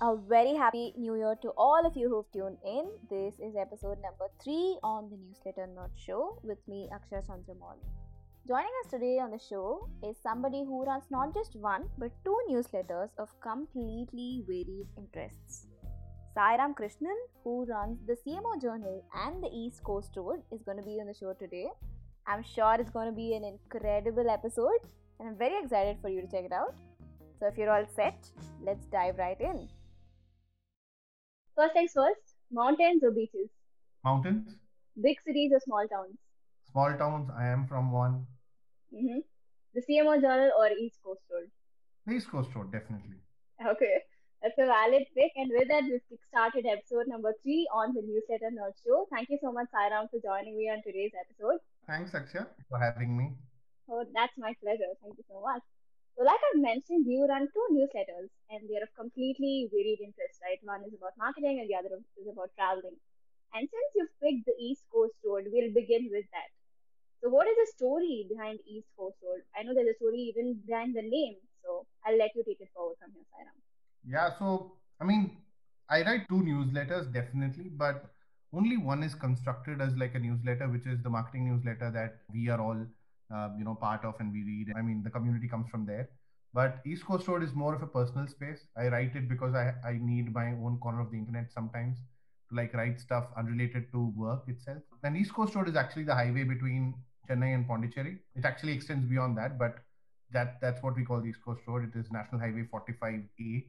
A 0.00 0.14
very 0.14 0.54
happy 0.54 0.94
new 0.96 1.16
year 1.16 1.36
to 1.42 1.48
all 1.56 1.84
of 1.84 1.96
you 1.96 2.08
who've 2.08 2.30
tuned 2.30 2.58
in. 2.64 2.84
This 3.10 3.34
is 3.40 3.56
episode 3.56 3.98
number 4.00 4.28
three 4.40 4.78
on 4.84 5.10
the 5.10 5.16
Newsletter 5.16 5.66
Nerd 5.66 5.90
Show 5.96 6.38
with 6.44 6.58
me, 6.68 6.88
Akshay 6.94 7.26
Chandramouli. 7.26 7.82
Joining 8.46 8.70
us 8.84 8.90
today 8.92 9.18
on 9.18 9.32
the 9.32 9.40
show 9.40 9.88
is 10.08 10.16
somebody 10.22 10.62
who 10.64 10.84
runs 10.84 11.02
not 11.10 11.34
just 11.34 11.56
one 11.56 11.88
but 11.98 12.12
two 12.24 12.38
newsletters 12.48 13.08
of 13.18 13.28
completely 13.40 14.44
varied 14.46 14.86
interests. 14.96 15.66
Sairam 16.36 16.76
Krishnan, 16.76 17.18
who 17.42 17.64
runs 17.64 17.98
the 18.06 18.16
CMO 18.24 18.62
Journal 18.62 19.02
and 19.26 19.42
the 19.42 19.50
East 19.52 19.82
Coast 19.82 20.12
Road, 20.16 20.44
is 20.52 20.62
going 20.62 20.76
to 20.76 20.84
be 20.84 21.00
on 21.00 21.08
the 21.08 21.14
show 21.14 21.32
today. 21.32 21.70
I'm 22.28 22.44
sure 22.44 22.76
it's 22.78 22.90
going 22.90 23.08
to 23.08 23.16
be 23.16 23.34
an 23.34 23.42
incredible 23.42 24.30
episode, 24.30 24.78
and 25.18 25.30
I'm 25.30 25.36
very 25.36 25.58
excited 25.60 25.96
for 26.00 26.08
you 26.08 26.20
to 26.20 26.28
check 26.28 26.44
it 26.44 26.52
out. 26.52 26.76
So, 27.40 27.46
if 27.46 27.58
you're 27.58 27.70
all 27.70 27.86
set, 27.96 28.30
let's 28.62 28.86
dive 28.86 29.18
right 29.18 29.40
in. 29.40 29.68
First 31.58 31.72
things 31.72 31.92
first 31.92 32.36
mountains 32.52 33.02
or 33.02 33.10
beaches? 33.10 33.50
Mountains. 34.04 34.54
Big 35.02 35.16
cities 35.26 35.50
or 35.52 35.58
small 35.58 35.88
towns? 35.88 36.16
Small 36.70 36.94
towns. 36.96 37.30
I 37.36 37.48
am 37.48 37.66
from 37.66 37.90
one. 37.90 38.26
Mm-hmm. 38.94 39.18
The 39.74 39.82
CMO 39.82 40.20
Journal 40.20 40.52
or 40.56 40.68
East 40.70 41.00
Coast 41.04 41.22
Road? 41.28 41.50
East 42.14 42.30
Coast 42.30 42.54
Road, 42.54 42.70
definitely. 42.70 43.16
Okay. 43.66 43.96
That's 44.40 44.54
a 44.56 44.66
valid 44.66 45.02
pick. 45.16 45.32
And 45.34 45.50
with 45.50 45.66
that, 45.66 45.82
we've 45.82 46.20
started 46.28 46.64
episode 46.64 47.08
number 47.08 47.34
three 47.42 47.68
on 47.74 47.92
the 47.92 48.02
Newsletter 48.02 48.54
Nerd 48.54 48.78
Show. 48.86 49.08
Thank 49.12 49.28
you 49.28 49.38
so 49.42 49.50
much, 49.50 49.66
Sairam, 49.74 50.08
for 50.12 50.20
joining 50.22 50.56
me 50.56 50.70
on 50.70 50.80
today's 50.86 51.10
episode. 51.18 51.58
Thanks, 51.88 52.14
Akshay, 52.14 52.46
for 52.68 52.78
having 52.78 53.18
me. 53.18 53.32
Oh, 53.90 54.04
that's 54.14 54.38
my 54.38 54.54
pleasure. 54.62 54.94
Thank 55.02 55.18
you 55.18 55.24
so 55.28 55.42
much. 55.42 55.62
So, 56.18 56.24
like 56.26 56.42
I've 56.50 56.60
mentioned, 56.60 57.06
you 57.06 57.30
run 57.30 57.46
two 57.54 57.66
newsletters 57.70 58.26
and 58.50 58.66
they're 58.66 58.82
of 58.82 58.90
completely 58.98 59.70
varied 59.70 60.02
interest, 60.02 60.42
right? 60.42 60.58
One 60.66 60.82
is 60.82 60.90
about 60.98 61.14
marketing 61.14 61.62
and 61.62 61.70
the 61.70 61.78
other 61.78 61.94
is 61.94 62.26
about 62.26 62.50
traveling. 62.58 62.98
And 63.54 63.70
since 63.70 63.88
you've 63.94 64.18
picked 64.18 64.42
the 64.50 64.58
East 64.58 64.82
Coast 64.90 65.14
Road, 65.22 65.46
we'll 65.46 65.70
begin 65.70 66.10
with 66.10 66.26
that. 66.34 66.50
So, 67.22 67.30
what 67.30 67.46
is 67.46 67.54
the 67.54 67.70
story 67.70 68.26
behind 68.26 68.58
East 68.66 68.90
Coast 68.98 69.14
Road? 69.22 69.46
I 69.54 69.62
know 69.62 69.78
there's 69.78 69.94
a 69.94 70.02
story 70.02 70.34
even 70.34 70.58
behind 70.66 70.98
the 70.98 71.06
name, 71.06 71.38
so 71.62 71.86
I'll 72.02 72.18
let 72.18 72.34
you 72.34 72.42
take 72.42 72.58
it 72.66 72.74
forward 72.74 72.98
from 72.98 73.14
here, 73.14 73.22
Sairam. 73.30 73.54
Yeah, 74.02 74.34
so 74.42 74.74
I 75.00 75.04
mean, 75.04 75.38
I 75.88 76.02
write 76.02 76.26
two 76.26 76.42
newsletters 76.42 77.12
definitely, 77.14 77.70
but 77.70 78.10
only 78.52 78.76
one 78.76 79.04
is 79.04 79.14
constructed 79.14 79.80
as 79.80 79.94
like 79.94 80.16
a 80.16 80.18
newsletter, 80.18 80.66
which 80.66 80.86
is 80.86 80.98
the 81.00 81.10
marketing 81.10 81.46
newsletter 81.46 81.92
that 81.92 82.26
we 82.34 82.48
are 82.48 82.60
all 82.60 82.86
uh, 83.34 83.48
you 83.58 83.64
know 83.64 83.74
part 83.74 84.04
of 84.04 84.14
and 84.20 84.32
we 84.32 84.42
read. 84.44 84.72
I 84.76 84.82
mean 84.82 85.02
the 85.02 85.10
community 85.10 85.48
comes 85.48 85.68
from 85.70 85.86
there. 85.86 86.08
But 86.54 86.80
east 86.86 87.04
coast 87.06 87.28
road 87.28 87.42
is 87.42 87.54
more 87.54 87.74
of 87.74 87.82
a 87.82 87.86
personal 87.86 88.26
space. 88.26 88.66
I 88.76 88.88
write 88.88 89.14
it 89.16 89.28
because 89.28 89.54
i 89.54 89.66
i 89.84 89.98
need 90.00 90.32
my 90.34 90.46
own 90.68 90.78
corner 90.84 91.00
of 91.00 91.10
the 91.10 91.18
internet 91.18 91.52
sometimes 91.52 91.98
to 92.48 92.56
like 92.56 92.74
write 92.74 93.00
stuff 93.00 93.26
unrelated 93.36 93.90
to 93.92 94.12
work 94.16 94.44
itself. 94.48 94.82
And 95.02 95.16
east 95.16 95.34
coast 95.34 95.54
road 95.54 95.68
is 95.68 95.76
actually 95.76 96.04
the 96.04 96.14
highway 96.14 96.44
between 96.44 96.94
chennai 97.28 97.54
and 97.54 97.66
pondicherry. 97.66 98.18
It 98.34 98.44
actually 98.44 98.72
extends 98.72 99.06
beyond 99.06 99.36
that 99.38 99.58
but 99.58 99.78
that 100.32 100.60
that's 100.60 100.82
what 100.82 100.96
we 100.96 101.04
call 101.04 101.24
east 101.24 101.42
coast 101.44 101.60
road. 101.66 101.84
It 101.92 101.98
is 101.98 102.10
national 102.10 102.40
highway 102.40 102.64
45a 102.70 103.66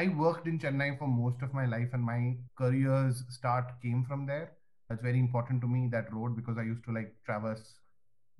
i 0.00 0.08
worked 0.22 0.46
in 0.46 0.58
chennai 0.62 0.88
for 0.98 1.08
most 1.08 1.42
of 1.42 1.54
my 1.58 1.64
life 1.74 1.94
and 1.98 2.02
my 2.08 2.36
career's 2.56 3.22
start 3.30 3.70
came 3.82 4.04
from 4.04 4.26
there. 4.26 4.52
That's 4.88 5.02
very 5.02 5.18
important 5.18 5.60
to 5.62 5.68
me 5.68 5.88
that 5.92 6.12
road 6.12 6.36
because 6.36 6.58
i 6.58 6.62
used 6.62 6.84
to 6.84 6.92
like 6.92 7.14
traverse 7.26 7.74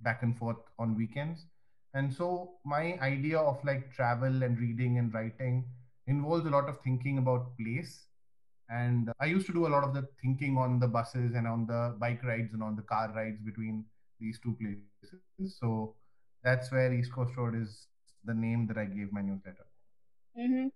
back 0.02 0.22
and 0.22 0.36
forth 0.36 0.56
on 0.78 0.96
weekends. 0.96 1.46
And 1.94 2.12
so 2.12 2.52
my 2.64 2.98
idea 3.00 3.38
of 3.38 3.64
like 3.64 3.92
travel 3.92 4.42
and 4.42 4.58
reading 4.58 4.98
and 4.98 5.12
writing 5.12 5.64
involves 6.06 6.46
a 6.46 6.50
lot 6.50 6.68
of 6.68 6.80
thinking 6.80 7.18
about 7.18 7.56
place. 7.58 8.04
And 8.70 9.10
I 9.20 9.26
used 9.26 9.46
to 9.46 9.52
do 9.52 9.66
a 9.66 9.68
lot 9.68 9.84
of 9.84 9.94
the 9.94 10.06
thinking 10.20 10.58
on 10.58 10.78
the 10.78 10.88
buses 10.88 11.34
and 11.34 11.46
on 11.46 11.66
the 11.66 11.96
bike 11.98 12.22
rides 12.22 12.52
and 12.52 12.62
on 12.62 12.76
the 12.76 12.82
car 12.82 13.10
rides 13.14 13.40
between 13.40 13.84
these 14.20 14.38
two 14.38 14.56
places. 14.60 15.58
So 15.58 15.94
that's 16.44 16.70
where 16.70 16.92
East 16.92 17.12
Coast 17.12 17.36
Road 17.36 17.54
is 17.54 17.86
the 18.24 18.34
name 18.34 18.66
that 18.66 18.76
I 18.76 18.84
gave 18.84 19.12
my 19.12 19.22
newsletter. 19.22 19.66
Mm-hmm. 20.38 20.68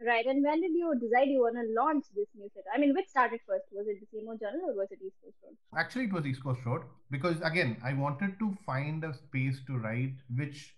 Right. 0.00 0.26
And 0.26 0.44
when 0.44 0.60
did 0.60 0.72
you 0.72 0.94
decide 1.00 1.28
you 1.28 1.40
want 1.40 1.56
to 1.56 1.74
launch 1.74 2.04
this 2.14 2.28
newsletter? 2.34 2.68
I 2.72 2.78
mean, 2.78 2.94
which 2.94 3.08
started 3.08 3.40
first? 3.46 3.64
Was 3.72 3.86
it 3.88 3.98
the 4.00 4.06
CMO 4.06 4.38
Journal 4.38 4.70
or 4.70 4.74
was 4.76 4.88
it 4.92 5.00
East 5.04 5.16
Coast 5.24 5.36
Road? 5.42 5.56
Actually, 5.76 6.04
it 6.04 6.12
was 6.12 6.24
East 6.24 6.42
Coast 6.42 6.64
Road 6.64 6.82
because, 7.10 7.40
again, 7.42 7.76
I 7.82 7.94
wanted 7.94 8.38
to 8.38 8.56
find 8.64 9.02
a 9.02 9.12
space 9.12 9.60
to 9.66 9.76
write 9.76 10.14
which 10.36 10.74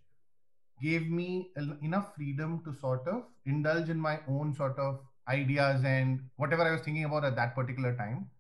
gave 0.83 1.11
me 1.11 1.51
enough 1.83 2.15
freedom 2.17 2.63
to 2.65 2.73
sort 2.73 3.07
of 3.07 3.25
indulge 3.45 3.91
in 3.91 4.01
my 4.01 4.21
own 4.27 4.55
sort 4.55 4.79
of 4.79 5.01
ideas 5.29 5.85
and 5.85 6.21
whatever 6.37 6.63
I 6.63 6.71
was 6.71 6.81
thinking 6.81 7.05
about 7.05 7.25
at 7.27 7.37
that 7.37 7.55
particular 7.55 7.95
time. 7.95 8.31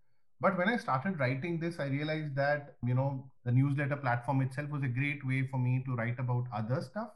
But 0.41 0.57
when 0.57 0.71
I 0.71 0.79
started 0.79 1.21
writing 1.21 1.61
this, 1.61 1.79
I 1.79 1.89
realized 1.89 2.35
that, 2.37 2.77
you 2.87 2.95
know, 2.95 3.31
the 3.45 3.53
newsletter 3.53 3.97
platform 3.97 4.41
itself 4.41 4.71
was 4.71 4.83
a 4.83 4.89
great 4.89 5.27
way 5.27 5.47
for 5.47 5.59
me 5.59 5.85
to 5.85 5.95
write 5.95 6.19
about 6.19 6.45
other 6.55 6.81
stuff 6.81 7.11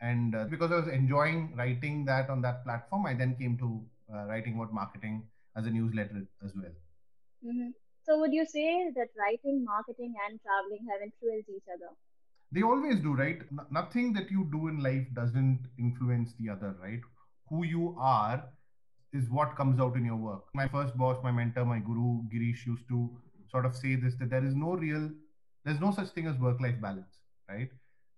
and 0.00 0.34
uh, 0.34 0.44
because 0.44 0.72
I 0.72 0.76
was 0.76 0.88
enjoying 0.88 1.54
writing 1.56 2.04
that 2.06 2.30
on 2.30 2.42
that 2.42 2.64
platform, 2.64 3.06
I 3.06 3.14
then 3.14 3.36
came 3.36 3.58
to 3.58 3.82
uh, 4.14 4.26
writing 4.26 4.54
about 4.54 4.72
marketing 4.72 5.24
as 5.56 5.66
a 5.66 5.70
newsletter 5.70 6.26
as 6.44 6.52
well. 6.54 6.72
Mm-hmm. 7.44 7.70
So, 8.02 8.18
would 8.18 8.32
you 8.32 8.46
say 8.46 8.90
that 8.96 9.08
writing, 9.18 9.64
marketing, 9.64 10.14
and 10.26 10.40
traveling 10.42 10.86
have 10.90 11.02
influenced 11.02 11.50
each 11.50 11.68
other? 11.72 11.94
They 12.52 12.62
always 12.62 13.00
do, 13.00 13.14
right? 13.14 13.40
N- 13.52 13.66
nothing 13.70 14.12
that 14.14 14.30
you 14.30 14.48
do 14.50 14.68
in 14.68 14.82
life 14.82 15.06
doesn't 15.14 15.60
influence 15.78 16.34
the 16.38 16.48
other, 16.48 16.74
right? 16.82 17.00
Who 17.48 17.64
you 17.64 17.96
are 17.98 18.44
is 19.12 19.28
what 19.28 19.56
comes 19.56 19.80
out 19.80 19.96
in 19.96 20.04
your 20.04 20.16
work. 20.16 20.44
My 20.54 20.68
first 20.68 20.96
boss, 20.96 21.22
my 21.22 21.30
mentor, 21.30 21.64
my 21.64 21.78
guru, 21.78 22.22
Girish, 22.32 22.66
used 22.66 22.88
to 22.88 23.10
sort 23.50 23.66
of 23.66 23.74
say 23.76 23.96
this 23.96 24.14
that 24.16 24.30
there 24.30 24.44
is 24.44 24.54
no 24.54 24.74
real, 24.74 25.10
there's 25.64 25.80
no 25.80 25.90
such 25.90 26.08
thing 26.10 26.26
as 26.26 26.36
work 26.38 26.60
life 26.60 26.80
balance, 26.80 27.20
right? 27.48 27.70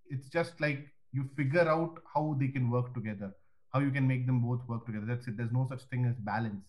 It's 0.06 0.28
just 0.28 0.60
like 0.60 0.92
you 1.12 1.28
figure 1.37 1.69
out 1.69 1.99
how 2.15 2.37
they 2.41 2.49
can 2.49 2.71
work 2.71 2.93
together 2.95 3.33
how 3.73 3.81
you 3.81 3.91
can 3.91 4.06
make 4.06 4.27
them 4.27 4.41
both 4.41 4.61
work 4.69 4.84
together. 4.84 5.06
That's 5.06 5.27
it. 5.28 5.39
There's 5.39 5.50
no 5.50 5.67
such 5.67 5.84
thing 5.84 6.05
as 6.05 6.15
balance 6.17 6.62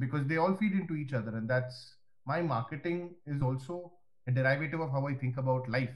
because 0.00 0.26
they 0.26 0.38
all 0.38 0.54
feed 0.56 0.72
into 0.72 0.94
each 0.94 1.12
other. 1.12 1.36
And 1.36 1.48
that's 1.48 1.96
my 2.26 2.40
marketing 2.40 3.16
is 3.26 3.42
also 3.42 3.92
a 4.26 4.30
derivative 4.30 4.80
of 4.80 4.90
how 4.90 5.06
i 5.06 5.14
think 5.14 5.36
about 5.36 5.68
life. 5.68 5.90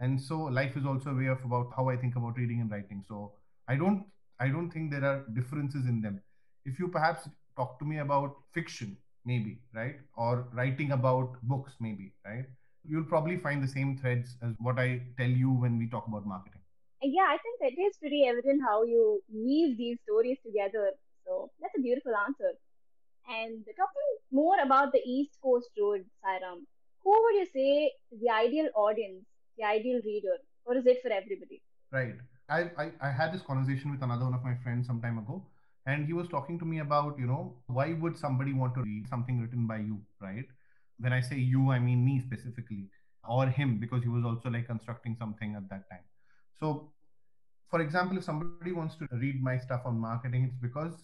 And 0.00 0.20
so 0.20 0.38
life 0.40 0.76
is 0.76 0.86
also 0.86 1.10
a 1.10 1.14
way 1.14 1.26
of 1.26 1.44
about 1.44 1.72
how 1.76 1.88
i 1.88 1.96
think 1.96 2.16
about 2.16 2.36
reading 2.36 2.60
and 2.60 2.70
writing. 2.70 3.04
So 3.08 3.32
i 3.68 3.76
don't 3.76 4.04
i 4.40 4.48
don't 4.48 4.70
think 4.70 4.90
there 4.90 5.04
are 5.04 5.24
differences 5.34 5.86
in 5.86 6.00
them. 6.00 6.20
If 6.64 6.78
you 6.78 6.88
perhaps 6.88 7.28
talk 7.56 7.78
to 7.80 7.84
me 7.84 7.98
about 7.98 8.36
fiction 8.52 8.96
maybe 9.24 9.60
right? 9.74 9.96
Or 10.16 10.48
writing 10.52 10.92
about 10.92 11.42
books 11.42 11.74
maybe 11.80 12.12
right? 12.24 12.46
You'll 12.84 13.04
probably 13.04 13.36
find 13.38 13.62
the 13.62 13.68
same 13.68 13.98
threads 13.98 14.36
as 14.42 14.54
what 14.58 14.78
i 14.78 15.02
tell 15.18 15.28
you 15.44 15.50
when 15.50 15.78
we 15.78 15.86
talk 15.88 16.06
about 16.08 16.26
marketing 16.26 16.59
yeah, 17.02 17.28
I 17.28 17.38
think 17.38 17.72
it 17.72 17.80
is 17.80 17.96
pretty 17.98 18.26
evident 18.26 18.62
how 18.66 18.82
you 18.84 19.20
weave 19.32 19.76
these 19.78 19.98
stories 20.04 20.38
together. 20.44 20.92
So 21.26 21.50
that's 21.60 21.74
a 21.78 21.80
beautiful 21.80 22.12
answer. 22.26 22.52
And 23.28 23.64
talking 23.76 24.10
more 24.32 24.56
about 24.62 24.92
the 24.92 25.00
East 25.04 25.38
Coast 25.42 25.70
Road, 25.78 26.04
Sairam, 26.24 26.66
who 27.04 27.10
would 27.10 27.34
you 27.34 27.46
say 27.52 27.92
is 28.12 28.20
the 28.20 28.30
ideal 28.30 28.68
audience, 28.74 29.24
the 29.56 29.64
ideal 29.64 30.00
reader, 30.04 30.36
or 30.64 30.76
is 30.76 30.86
it 30.86 30.98
for 31.02 31.10
everybody? 31.12 31.62
Right. 31.92 32.14
I, 32.48 32.70
I, 32.76 32.90
I 33.00 33.10
had 33.10 33.32
this 33.32 33.42
conversation 33.42 33.90
with 33.90 34.02
another 34.02 34.24
one 34.24 34.34
of 34.34 34.42
my 34.42 34.56
friends 34.62 34.86
some 34.86 35.00
time 35.00 35.18
ago, 35.18 35.46
and 35.86 36.06
he 36.06 36.12
was 36.12 36.28
talking 36.28 36.58
to 36.58 36.64
me 36.64 36.80
about, 36.80 37.18
you 37.18 37.26
know, 37.26 37.56
why 37.66 37.92
would 37.92 38.18
somebody 38.18 38.52
want 38.52 38.74
to 38.74 38.82
read 38.82 39.08
something 39.08 39.40
written 39.40 39.66
by 39.66 39.78
you, 39.78 40.00
right? 40.20 40.46
When 40.98 41.12
I 41.12 41.20
say 41.20 41.36
you, 41.36 41.70
I 41.70 41.78
mean 41.78 42.04
me 42.04 42.20
specifically, 42.20 42.88
or 43.28 43.46
him, 43.46 43.78
because 43.78 44.02
he 44.02 44.08
was 44.08 44.24
also 44.24 44.50
like 44.50 44.66
constructing 44.66 45.16
something 45.18 45.54
at 45.54 45.68
that 45.70 45.88
time. 45.88 46.04
So, 46.60 46.92
for 47.70 47.80
example, 47.80 48.18
if 48.18 48.24
somebody 48.24 48.72
wants 48.72 48.96
to 48.96 49.08
read 49.12 49.42
my 49.42 49.58
stuff 49.58 49.82
on 49.84 49.98
marketing, 49.98 50.44
it's 50.44 50.60
because 50.60 50.94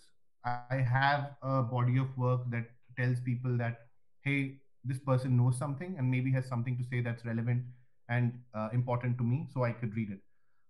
I 0.44 0.76
have 0.76 1.30
a 1.42 1.62
body 1.62 1.98
of 1.98 2.16
work 2.16 2.42
that 2.50 2.66
tells 2.96 3.20
people 3.20 3.56
that, 3.58 3.86
hey, 4.22 4.60
this 4.84 4.98
person 4.98 5.36
knows 5.36 5.58
something 5.58 5.96
and 5.98 6.10
maybe 6.10 6.30
has 6.32 6.46
something 6.46 6.76
to 6.76 6.84
say 6.84 7.00
that's 7.00 7.24
relevant 7.24 7.64
and 8.08 8.32
uh, 8.54 8.68
important 8.72 9.18
to 9.18 9.24
me, 9.24 9.48
so 9.52 9.64
I 9.64 9.72
could 9.72 9.96
read 9.96 10.10
it. 10.10 10.20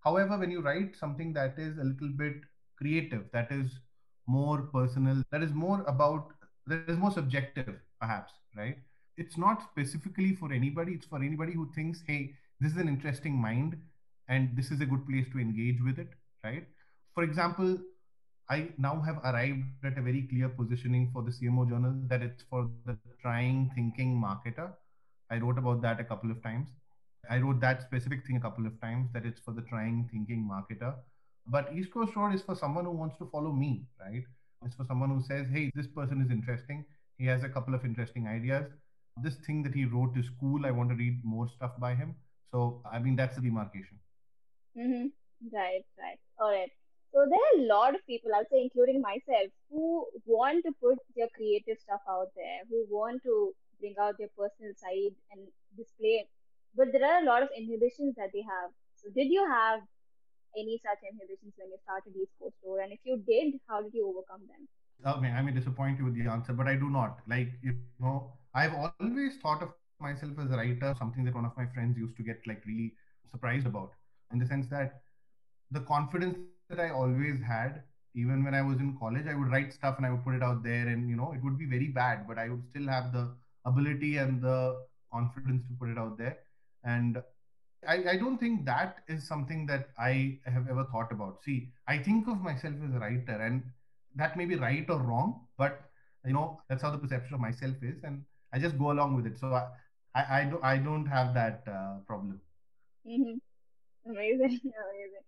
However, 0.01 0.39
when 0.39 0.51
you 0.51 0.61
write 0.61 0.97
something 0.97 1.33
that 1.35 1.59
is 1.59 1.79
a 1.79 1.85
little 1.85 2.09
bit 2.09 2.37
creative, 2.79 3.25
that 3.33 3.51
is 3.51 3.81
more 4.27 4.63
personal, 4.73 5.23
that 5.31 5.43
is 5.43 5.53
more 5.53 5.83
about, 5.87 6.29
that 6.67 6.89
is 6.89 6.97
more 6.97 7.11
subjective, 7.11 7.75
perhaps, 8.01 8.33
right? 8.57 8.79
It's 9.17 9.37
not 9.37 9.63
specifically 9.63 10.35
for 10.35 10.53
anybody, 10.53 10.93
it's 10.93 11.07
for 11.07 11.23
anybody 11.23 11.53
who 11.53 11.71
thinks, 11.75 12.03
hey, 12.07 12.35
this 12.61 12.73
is 12.73 12.79
an 12.79 12.89
interesting 12.89 13.35
mind 13.35 13.77
and 14.29 14.57
this 14.57 14.71
is 14.71 14.81
a 14.81 14.87
good 14.87 15.07
place 15.09 15.27
to 15.33 15.39
engage 15.39 15.81
with 15.89 15.99
it 15.99 16.09
right 16.45 16.67
for 17.15 17.23
example 17.25 17.77
i 18.51 18.59
now 18.87 18.95
have 19.07 19.19
arrived 19.31 19.85
at 19.91 19.99
a 19.99 20.03
very 20.09 20.23
clear 20.31 20.49
positioning 20.49 21.11
for 21.13 21.23
the 21.23 21.35
cmo 21.39 21.69
journal 21.69 21.95
that 22.13 22.23
it's 22.23 22.45
for 22.51 22.69
the 22.87 22.97
trying 23.23 23.71
thinking 23.75 24.15
marketer 24.27 24.69
i 25.31 25.39
wrote 25.39 25.59
about 25.59 25.83
that 25.83 26.01
a 26.01 26.05
couple 26.13 26.31
of 26.31 26.43
times 26.43 26.69
i 27.31 27.39
wrote 27.39 27.61
that 27.61 27.83
specific 27.83 28.27
thing 28.27 28.37
a 28.37 28.45
couple 28.47 28.67
of 28.67 28.81
times 28.81 29.09
that 29.13 29.27
it's 29.27 29.41
for 29.41 29.53
the 29.59 29.63
trying 29.73 30.09
thinking 30.13 30.49
marketer 30.53 30.95
but 31.47 31.73
east 31.75 31.93
coast 31.93 32.17
road 32.17 32.35
is 32.35 32.43
for 32.43 32.57
someone 32.57 32.85
who 32.85 32.97
wants 33.03 33.17
to 33.19 33.29
follow 33.37 33.53
me 33.53 33.73
right 34.01 34.25
It's 34.65 34.75
for 34.77 34.85
someone 34.87 35.11
who 35.11 35.23
says, 35.23 35.49
hey, 35.49 35.71
this 35.75 35.87
person 35.87 36.21
is 36.23 36.31
interesting. 36.31 36.85
He 37.19 37.27
has 37.27 37.45
a 37.45 37.49
couple 37.49 37.75
of 37.75 37.85
interesting 37.85 38.27
ideas. 38.27 38.65
This 39.23 39.37
thing 39.47 39.63
that 39.65 39.75
he 39.75 39.85
wrote 39.85 40.17
is 40.17 40.31
cool. 40.41 40.67
I 40.67 40.71
want 40.71 40.91
to 40.91 40.97
read 40.97 41.21
more 41.25 41.49
stuff 41.49 41.73
by 41.79 41.95
him. 41.95 42.15
So, 42.53 42.83
I 42.91 42.99
mean, 42.99 43.17
that's 43.17 43.37
the 43.37 43.43
demarcation. 43.43 43.99
Mm-hmm. 44.77 45.07
Right, 45.53 45.85
right. 45.99 46.19
All 46.39 46.51
right. 46.51 46.71
So 47.13 47.25
there 47.25 47.41
are 47.41 47.65
a 47.65 47.67
lot 47.67 47.95
of 47.95 48.05
people, 48.07 48.31
I'll 48.35 48.45
say, 48.51 48.61
including 48.63 49.01
myself, 49.01 49.49
who 49.71 50.07
want 50.27 50.65
to 50.67 50.73
put 50.83 50.99
their 51.17 51.29
creative 51.35 51.79
stuff 51.81 52.01
out 52.09 52.29
there, 52.37 52.61
who 52.69 52.85
want 52.91 53.23
to 53.23 53.55
bring 53.81 53.95
out 54.01 54.19
their 54.19 54.33
personal 54.37 54.73
side 54.77 55.17
and 55.33 55.49
display 55.77 56.25
it. 56.25 56.29
But 56.77 56.93
there 56.93 57.05
are 57.05 57.23
a 57.23 57.25
lot 57.25 57.43
of 57.43 57.49
inhibitions 57.57 58.17
that 58.17 58.31
they 58.35 58.43
have. 58.43 58.71
So 58.97 59.09
did 59.15 59.29
you 59.29 59.47
have 59.49 59.81
any 60.59 60.81
such 60.85 61.01
inhibitions 61.09 61.55
when 61.57 61.71
you 61.71 61.79
started 61.85 62.13
Coast 62.41 62.57
Tour? 62.63 62.81
And 62.81 62.93
if 62.93 63.01
you 63.05 63.23
did, 63.27 63.55
how 63.69 63.83
did 63.83 63.95
you 63.95 64.09
overcome 64.09 64.45
them? 64.49 64.69
Okay, 65.05 65.29
I 65.29 65.43
may 65.43 65.53
disappoint 65.53 65.99
you 65.99 66.07
with 66.07 66.17
the 66.17 66.31
answer, 66.31 66.53
but 66.53 66.67
I 66.67 66.75
do 66.75 66.91
not. 66.91 67.21
Like, 67.29 67.53
you 67.63 67.77
know, 68.01 68.33
I've 68.55 68.75
always 68.75 69.37
thought 69.37 69.63
of 69.63 69.71
myself 70.01 70.33
as 70.39 70.51
a 70.51 70.57
writer, 70.57 70.95
something 70.99 71.25
that 71.25 71.35
one 71.35 71.45
of 71.45 71.57
my 71.57 71.67
friends 71.67 71.97
used 71.97 72.17
to 72.17 72.23
get 72.23 72.41
like 72.47 72.63
really 72.67 72.95
surprised 73.31 73.67
about, 73.67 73.93
in 74.33 74.39
the 74.39 74.47
sense 74.47 74.67
that 74.69 75.03
the 75.71 75.81
confidence 75.81 76.37
that 76.39 76.49
I 76.81 76.91
always 76.91 77.41
had, 77.43 77.83
even 78.15 78.45
when 78.45 78.55
I 78.55 78.63
was 78.63 78.79
in 78.79 78.97
college, 78.99 79.27
I 79.27 79.35
would 79.35 79.51
write 79.51 79.73
stuff 79.73 79.97
and 79.99 80.07
I 80.07 80.11
would 80.11 80.25
put 80.25 80.35
it 80.35 80.43
out 80.43 80.63
there, 80.63 80.89
and 80.89 81.09
you 81.09 81.17
know, 81.17 81.33
it 81.33 81.43
would 81.43 81.59
be 81.59 81.67
very 81.67 81.89
bad, 81.89 82.27
but 82.27 82.39
I 82.39 82.49
would 82.49 82.65
still 82.71 82.89
have 82.89 83.13
the 83.13 83.31
ability 83.65 84.17
and 84.19 84.43
the 84.43 84.79
confidence 85.13 85.65
to 85.69 85.75
put 85.79 85.91
it 85.91 85.99
out 85.99 86.19
there. 86.19 86.39
And 86.85 87.23
I, 87.87 88.11
I 88.13 88.17
don't 88.17 88.39
think 88.39 88.65
that 88.67 88.99
is 89.09 89.27
something 89.27 89.67
that 89.67 89.91
I 89.99 90.39
have 90.47 90.69
ever 90.69 90.85
thought 90.85 91.13
about. 91.13 91.43
See, 91.45 91.71
I 91.87 91.99
think 91.99 92.27
of 92.29 92.41
myself 92.41 92.75
as 92.87 92.95
a 92.95 92.99
writer, 92.99 93.39
and 93.41 93.63
that 94.17 94.37
may 94.37 94.45
be 94.47 94.57
right 94.57 94.89
or 94.89 94.99
wrong, 94.99 95.47
but 95.59 95.83
you 96.25 96.33
know 96.33 96.61
that's 96.69 96.83
how 96.83 96.91
the 96.91 96.99
perception 96.99 97.35
of 97.35 97.41
myself 97.41 97.77
is, 97.83 98.03
and 98.05 98.25
I 98.53 98.59
just 98.59 98.79
go 98.79 98.93
along 98.93 99.17
with 99.17 99.27
it. 99.27 99.39
So 99.39 99.53
I 99.55 99.69
I, 100.15 100.41
I 100.41 100.45
don't 100.45 100.65
I 100.65 100.79
don't 100.79 101.07
have 101.07 101.35
that 101.35 101.63
uh, 101.69 101.99
problem. 102.07 102.41
Mm-hmm. 103.07 103.39
Amazing, 104.07 104.63
amazing. 104.63 105.25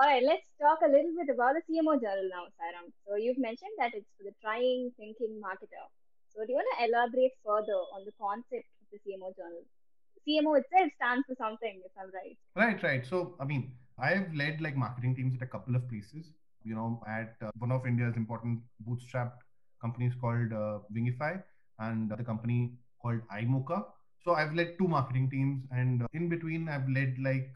All 0.00 0.08
right, 0.08 0.24
let's 0.24 0.48
talk 0.56 0.80
a 0.80 0.88
little 0.88 1.12
bit 1.12 1.28
about 1.28 1.52
the 1.52 1.62
CMO 1.68 2.00
journal 2.00 2.24
now, 2.32 2.48
Sairam. 2.56 2.88
So 3.04 3.16
you've 3.16 3.38
mentioned 3.38 3.76
that 3.76 3.92
it's 3.92 4.08
for 4.16 4.24
the 4.24 4.32
trying, 4.40 4.90
thinking 4.96 5.36
marketer. 5.36 5.84
So 6.32 6.40
do 6.40 6.48
you 6.48 6.56
want 6.56 6.68
to 6.72 6.88
elaborate 6.88 7.36
further 7.44 7.76
on 7.92 8.08
the 8.08 8.16
concept 8.16 8.64
of 8.80 8.88
the 8.88 8.98
CMO 9.04 9.36
journal? 9.36 9.68
CMO 10.24 10.56
itself 10.56 10.88
stands 10.96 11.26
for 11.28 11.36
something, 11.36 11.82
if 11.84 11.92
I'm 12.00 12.08
right. 12.16 12.36
Right, 12.56 12.82
right. 12.82 13.06
So, 13.06 13.36
I 13.38 13.44
mean, 13.44 13.72
I've 13.98 14.32
led 14.34 14.62
like 14.62 14.76
marketing 14.76 15.14
teams 15.14 15.34
at 15.36 15.42
a 15.42 15.50
couple 15.50 15.76
of 15.76 15.86
places. 15.88 16.32
You 16.64 16.74
know, 16.74 17.02
at 17.06 17.34
uh, 17.44 17.50
one 17.58 17.72
of 17.72 17.86
India's 17.86 18.16
important 18.16 18.60
bootstrapped 18.88 19.44
companies 19.80 20.12
called 20.18 20.52
uh, 20.52 20.78
Wingify 20.94 21.42
and 21.80 22.08
the 22.08 22.24
company 22.24 22.78
called 23.02 23.20
iMocha. 23.34 23.84
So, 24.24 24.34
I've 24.34 24.54
led 24.54 24.78
two 24.78 24.88
marketing 24.88 25.28
teams, 25.28 25.64
and 25.70 26.02
uh, 26.02 26.06
in 26.14 26.28
between, 26.28 26.68
I've 26.68 26.88
led 26.88 27.16
like 27.18 27.52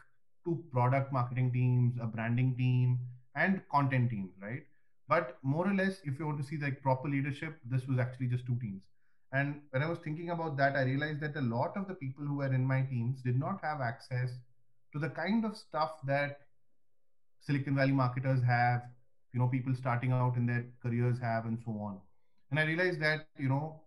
two 0.46 0.64
product 0.72 1.12
marketing 1.12 1.52
teams, 1.52 1.98
a 2.00 2.06
branding 2.06 2.56
team, 2.56 2.98
and 3.34 3.60
content 3.70 4.10
teams, 4.10 4.32
right? 4.40 4.62
But 5.08 5.36
more 5.42 5.68
or 5.68 5.74
less, 5.74 6.00
if 6.04 6.18
you 6.18 6.26
want 6.26 6.38
to 6.38 6.44
see 6.44 6.56
like 6.58 6.82
proper 6.82 7.08
leadership, 7.08 7.58
this 7.64 7.86
was 7.86 7.98
actually 7.98 8.28
just 8.28 8.46
two 8.46 8.58
teams. 8.60 8.82
And 9.32 9.60
when 9.70 9.82
I 9.82 9.88
was 9.88 9.98
thinking 9.98 10.30
about 10.30 10.56
that, 10.56 10.76
I 10.76 10.82
realized 10.82 11.20
that 11.20 11.36
a 11.36 11.40
lot 11.42 11.76
of 11.76 11.88
the 11.88 11.94
people 11.94 12.24
who 12.24 12.36
were 12.36 12.54
in 12.54 12.66
my 12.66 12.82
teams 12.82 13.22
did 13.22 13.38
not 13.38 13.60
have 13.62 13.80
access 13.80 14.30
to 14.92 14.98
the 14.98 15.10
kind 15.10 15.44
of 15.44 15.56
stuff 15.56 15.90
that 16.06 16.40
Silicon 17.40 17.76
Valley 17.76 17.92
marketers 17.92 18.42
have, 18.44 18.82
you 19.32 19.40
know, 19.40 19.48
people 19.48 19.74
starting 19.74 20.12
out 20.12 20.36
in 20.36 20.46
their 20.46 20.64
careers 20.82 21.18
have, 21.20 21.44
and 21.44 21.58
so 21.64 21.72
on. 21.72 22.00
And 22.50 22.58
I 22.58 22.64
realized 22.64 23.00
that, 23.02 23.26
you 23.38 23.48
know, 23.48 23.82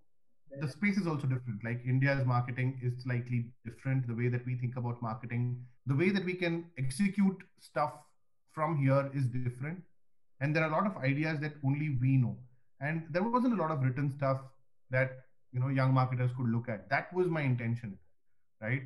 the 0.62 0.68
space 0.68 0.98
is 0.98 1.08
also 1.08 1.28
different. 1.28 1.64
Like 1.64 1.82
India's 1.86 2.26
marketing 2.26 2.80
is 2.84 3.04
slightly 3.04 3.52
different. 3.66 4.08
The 4.08 4.16
way 4.16 4.30
that 4.30 4.46
we 4.46 4.56
think 4.56 4.78
about 4.78 5.02
marketing, 5.02 5.66
the 5.90 5.96
way 5.96 6.10
that 6.12 6.26
we 6.26 6.36
can 6.36 6.66
execute 6.78 7.44
stuff 7.60 7.94
from 8.52 8.78
here 8.78 9.12
is 9.14 9.28
different. 9.28 9.84
And 10.42 10.56
there 10.56 10.64
are 10.64 10.70
a 10.70 10.76
lot 10.76 10.88
of 10.88 10.98
ideas 10.98 11.40
that 11.42 11.54
only 11.66 11.98
we 12.02 12.18
know. 12.18 12.38
And 12.82 13.06
there 13.12 13.24
wasn't 13.24 13.54
a 13.54 13.62
lot 13.62 13.72
of 13.72 13.84
written 13.84 14.14
stuff 14.18 14.40
that 14.92 15.26
you 15.52 15.60
know 15.60 15.70
young 15.70 15.94
marketers 15.94 16.32
could 16.38 16.50
look 16.50 16.70
at. 16.70 16.90
That 16.90 17.14
was 17.14 17.28
my 17.28 17.42
intention 17.42 17.98
right? 18.62 18.84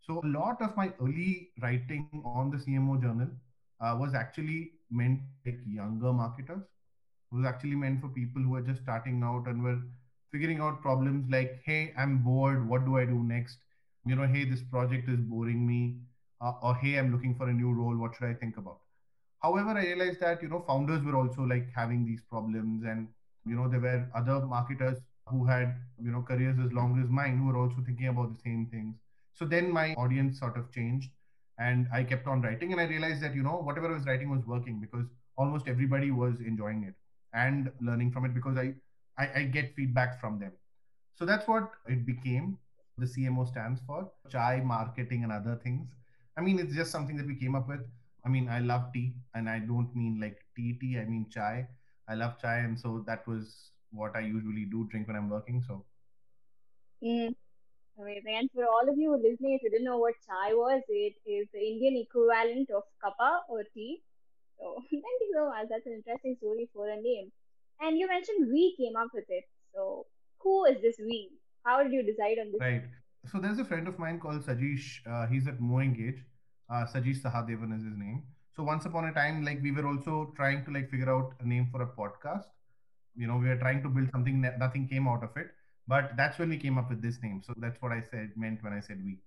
So 0.00 0.20
a 0.22 0.26
lot 0.26 0.60
of 0.62 0.76
my 0.76 0.92
early 1.00 1.50
writing 1.62 2.08
on 2.24 2.50
the 2.50 2.58
cmo 2.58 3.00
journal 3.00 3.28
uh, 3.80 3.96
was 3.98 4.14
actually 4.14 4.72
meant 4.90 5.20
like 5.46 5.60
younger 5.66 6.12
marketers. 6.12 6.62
It 7.32 7.36
was 7.36 7.46
actually 7.46 7.76
meant 7.76 8.00
for 8.00 8.08
people 8.08 8.42
who 8.42 8.54
are 8.56 8.62
just 8.62 8.82
starting 8.82 9.22
out 9.24 9.46
and 9.46 9.62
were 9.62 9.80
figuring 10.32 10.60
out 10.60 10.82
problems 10.82 11.30
like 11.30 11.62
hey 11.64 11.94
i'm 11.96 12.18
bored. 12.18 12.68
What 12.68 12.84
do 12.84 12.98
i 12.98 13.04
do 13.04 13.22
next? 13.22 13.58
You 14.06 14.16
know 14.16 14.26
hey 14.26 14.44
this 14.44 14.62
project 14.62 15.08
is 15.08 15.20
boring 15.20 15.66
me 15.66 16.00
uh, 16.44 16.54
or 16.62 16.74
hey 16.76 16.96
i'm 16.98 17.12
looking 17.12 17.34
for 17.34 17.48
a 17.48 17.52
new 17.52 17.72
role 17.72 17.96
what 17.96 18.14
should 18.16 18.28
i 18.28 18.34
think 18.34 18.56
about? 18.58 18.78
However 19.42 19.70
i 19.78 19.84
realized 19.84 20.20
that 20.20 20.42
you 20.42 20.48
know 20.48 20.60
founders 20.68 21.02
were 21.04 21.16
also 21.16 21.42
like 21.42 21.68
having 21.74 22.04
these 22.04 22.22
problems 22.30 22.84
and 22.84 23.08
you 23.46 23.56
know 23.56 23.68
there 23.68 23.80
were 23.80 24.08
other 24.14 24.38
marketers 24.46 24.98
who 25.28 25.44
had 25.46 25.74
you 26.02 26.12
know 26.12 26.22
careers 26.22 26.58
as 26.66 26.72
long 26.72 27.00
as 27.02 27.10
mine 27.10 27.38
who 27.38 27.46
were 27.52 27.58
also 27.58 27.82
thinking 27.86 28.08
about 28.08 28.34
the 28.34 28.40
same 28.40 28.66
things. 28.70 28.96
So 29.34 29.44
then 29.44 29.70
my 29.70 29.94
audience 29.94 30.38
sort 30.38 30.56
of 30.56 30.70
changed 30.70 31.10
and 31.58 31.88
i 31.92 32.02
kept 32.02 32.26
on 32.26 32.42
writing 32.42 32.72
and 32.72 32.80
i 32.80 32.84
realized 32.84 33.22
that 33.22 33.34
you 33.34 33.42
know 33.42 33.56
whatever 33.68 33.90
i 33.90 33.94
was 33.96 34.06
writing 34.06 34.30
was 34.30 34.44
working 34.46 34.80
because 34.80 35.06
almost 35.36 35.68
everybody 35.68 36.10
was 36.10 36.40
enjoying 36.40 36.82
it 36.84 36.94
and 37.32 37.70
learning 37.80 38.10
from 38.10 38.24
it 38.24 38.34
because 38.34 38.56
i 38.56 38.72
i, 39.18 39.28
I 39.40 39.42
get 39.44 39.74
feedback 39.76 40.20
from 40.20 40.38
them. 40.38 40.52
So 41.16 41.24
that's 41.24 41.46
what 41.46 41.70
it 41.88 42.04
became 42.06 42.58
the 42.98 43.06
cmo 43.06 43.46
stands 43.48 43.80
for 43.86 44.10
chai 44.30 44.60
marketing 44.72 45.24
and 45.24 45.32
other 45.32 45.56
things 45.62 45.88
i 46.36 46.40
mean 46.40 46.58
it's 46.58 46.74
just 46.74 46.90
something 46.90 47.16
that 47.16 47.26
we 47.26 47.34
came 47.34 47.54
up 47.54 47.68
with 47.68 47.80
i 48.24 48.28
mean 48.28 48.48
i 48.48 48.58
love 48.58 48.92
tea 48.92 49.14
and 49.34 49.48
i 49.48 49.58
don't 49.58 49.94
mean 49.94 50.18
like 50.20 50.38
tea 50.56 50.72
tea 50.80 50.98
i 50.98 51.04
mean 51.04 51.26
chai 51.30 51.66
i 52.08 52.14
love 52.14 52.38
chai 52.40 52.56
and 52.58 52.78
so 52.78 53.02
that 53.06 53.26
was 53.26 53.70
what 53.94 54.16
I 54.16 54.20
usually 54.20 54.64
do 54.64 54.86
drink 54.90 55.06
when 55.06 55.16
I'm 55.16 55.30
working. 55.30 55.62
So. 55.66 55.84
Mm, 57.02 57.34
amazing. 57.98 58.36
And 58.36 58.50
for 58.54 58.64
all 58.64 58.88
of 58.88 58.98
you 58.98 59.14
listening, 59.16 59.54
if 59.54 59.62
you 59.62 59.70
didn't 59.70 59.84
know 59.84 59.98
what 59.98 60.14
chai 60.26 60.52
was, 60.52 60.82
it 60.88 61.14
is 61.26 61.46
the 61.52 61.60
Indian 61.60 62.04
equivalent 62.06 62.70
of 62.70 62.82
kappa 63.02 63.40
or 63.48 63.62
tea. 63.74 64.02
So 64.58 64.76
thank 64.90 65.18
you 65.20 65.32
so 65.34 65.48
much. 65.48 65.66
That's 65.70 65.86
an 65.86 65.94
interesting 65.94 66.36
story 66.38 66.68
for 66.74 66.88
a 66.88 66.96
name. 66.96 67.30
And 67.80 67.98
you 67.98 68.08
mentioned 68.08 68.50
we 68.52 68.74
came 68.76 68.96
up 68.96 69.08
with 69.14 69.24
it. 69.28 69.44
So 69.74 70.06
who 70.38 70.64
is 70.66 70.80
this 70.82 70.96
we? 70.98 71.30
How 71.64 71.82
did 71.82 71.92
you 71.92 72.02
decide 72.02 72.38
on 72.38 72.52
this? 72.52 72.60
Right. 72.60 72.84
So 73.32 73.38
there's 73.38 73.58
a 73.58 73.64
friend 73.64 73.88
of 73.88 73.98
mine 73.98 74.20
called 74.20 74.44
Sajish. 74.44 75.00
Uh, 75.06 75.26
he's 75.26 75.48
at 75.48 75.58
MoEngage. 75.58 76.20
Uh, 76.70 76.84
Sajish 76.86 77.22
Sahadevan 77.22 77.76
is 77.76 77.84
his 77.84 77.96
name. 77.96 78.22
So 78.56 78.62
once 78.62 78.86
upon 78.86 79.06
a 79.06 79.12
time, 79.12 79.44
like 79.44 79.60
we 79.62 79.72
were 79.72 79.86
also 79.86 80.32
trying 80.36 80.64
to 80.64 80.70
like 80.70 80.90
figure 80.90 81.10
out 81.10 81.34
a 81.40 81.46
name 81.46 81.68
for 81.70 81.82
a 81.82 81.86
podcast. 81.86 82.44
You 83.16 83.26
know 83.26 83.36
we 83.36 83.48
were 83.48 83.56
trying 83.56 83.82
to 83.82 83.88
build 83.88 84.10
something 84.10 84.40
nothing 84.58 84.88
came 84.88 85.08
out 85.08 85.22
of 85.22 85.36
it. 85.36 85.48
But 85.86 86.12
that's 86.16 86.38
when 86.38 86.48
we 86.48 86.56
came 86.56 86.78
up 86.78 86.88
with 86.88 87.02
this 87.02 87.18
name. 87.22 87.42
So 87.44 87.52
that's 87.58 87.80
what 87.82 87.92
i 87.92 88.00
said 88.00 88.30
meant 88.36 88.62
when 88.62 88.72
i 88.72 88.80
said 88.80 89.02
we. 89.04 89.18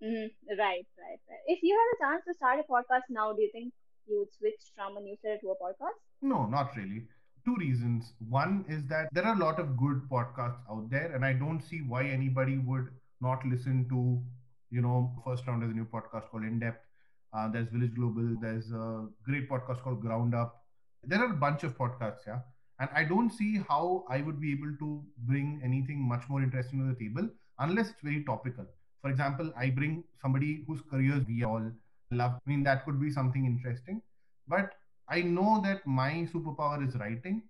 Mm-hmm. 0.00 0.58
right 0.60 0.86
right 0.96 1.20
right. 1.28 1.44
If 1.46 1.58
you 1.62 1.76
had 1.76 1.88
a 1.96 1.98
chance 2.08 2.24
to 2.28 2.34
start 2.34 2.60
a 2.60 2.72
podcast 2.72 3.08
now 3.10 3.32
do 3.32 3.42
you 3.42 3.50
think 3.52 3.72
you 4.06 4.20
would 4.20 4.32
switch 4.32 4.70
from 4.76 4.96
a 4.96 5.00
newsletter 5.00 5.38
to 5.40 5.50
a 5.50 5.56
podcast? 5.56 5.98
No 6.22 6.46
not 6.46 6.76
really. 6.76 7.02
Two 7.44 7.56
reasons. 7.56 8.12
One 8.28 8.64
is 8.68 8.84
that 8.88 9.08
there 9.12 9.24
are 9.24 9.34
a 9.34 9.38
lot 9.38 9.58
of 9.58 9.76
good 9.76 10.02
podcasts 10.08 10.60
out 10.70 10.88
there 10.90 11.12
and 11.14 11.24
i 11.24 11.32
don't 11.32 11.62
see 11.62 11.80
why 11.80 12.04
anybody 12.04 12.58
would 12.58 12.88
not 13.20 13.44
listen 13.44 13.88
to 13.88 14.22
you 14.70 14.80
know 14.80 15.12
first 15.24 15.46
round 15.46 15.62
is 15.62 15.70
a 15.70 15.74
new 15.74 15.86
podcast 15.86 16.28
called 16.30 16.44
in 16.44 16.58
depth 16.58 16.84
uh, 17.32 17.48
there's 17.48 17.68
village 17.68 17.94
global 17.94 18.36
there's 18.40 18.70
a 18.72 19.06
great 19.24 19.48
podcast 19.48 19.82
called 19.82 20.00
ground 20.00 20.34
up 20.34 20.62
there 21.04 21.20
are 21.20 21.32
a 21.32 21.40
bunch 21.46 21.62
of 21.64 21.76
podcasts 21.76 22.26
yeah 22.26 22.40
and 22.80 22.88
I 22.94 23.04
don't 23.04 23.30
see 23.30 23.60
how 23.68 24.04
I 24.08 24.22
would 24.22 24.40
be 24.40 24.52
able 24.52 24.72
to 24.78 25.02
bring 25.26 25.60
anything 25.64 26.00
much 26.00 26.28
more 26.28 26.42
interesting 26.42 26.78
to 26.80 26.94
the 26.94 26.98
table 26.98 27.28
unless 27.58 27.90
it's 27.90 28.00
very 28.02 28.22
topical. 28.24 28.66
For 29.02 29.10
example, 29.10 29.52
I 29.56 29.70
bring 29.70 30.04
somebody 30.20 30.64
whose 30.66 30.80
careers 30.90 31.24
we 31.26 31.42
all 31.44 31.72
love. 32.12 32.32
I 32.34 32.50
mean, 32.50 32.62
that 32.64 32.84
could 32.84 33.00
be 33.00 33.10
something 33.10 33.46
interesting. 33.46 34.00
But 34.46 34.74
I 35.08 35.22
know 35.22 35.60
that 35.64 35.86
my 35.86 36.28
superpower 36.32 36.86
is 36.86 36.94
writing. 36.96 37.42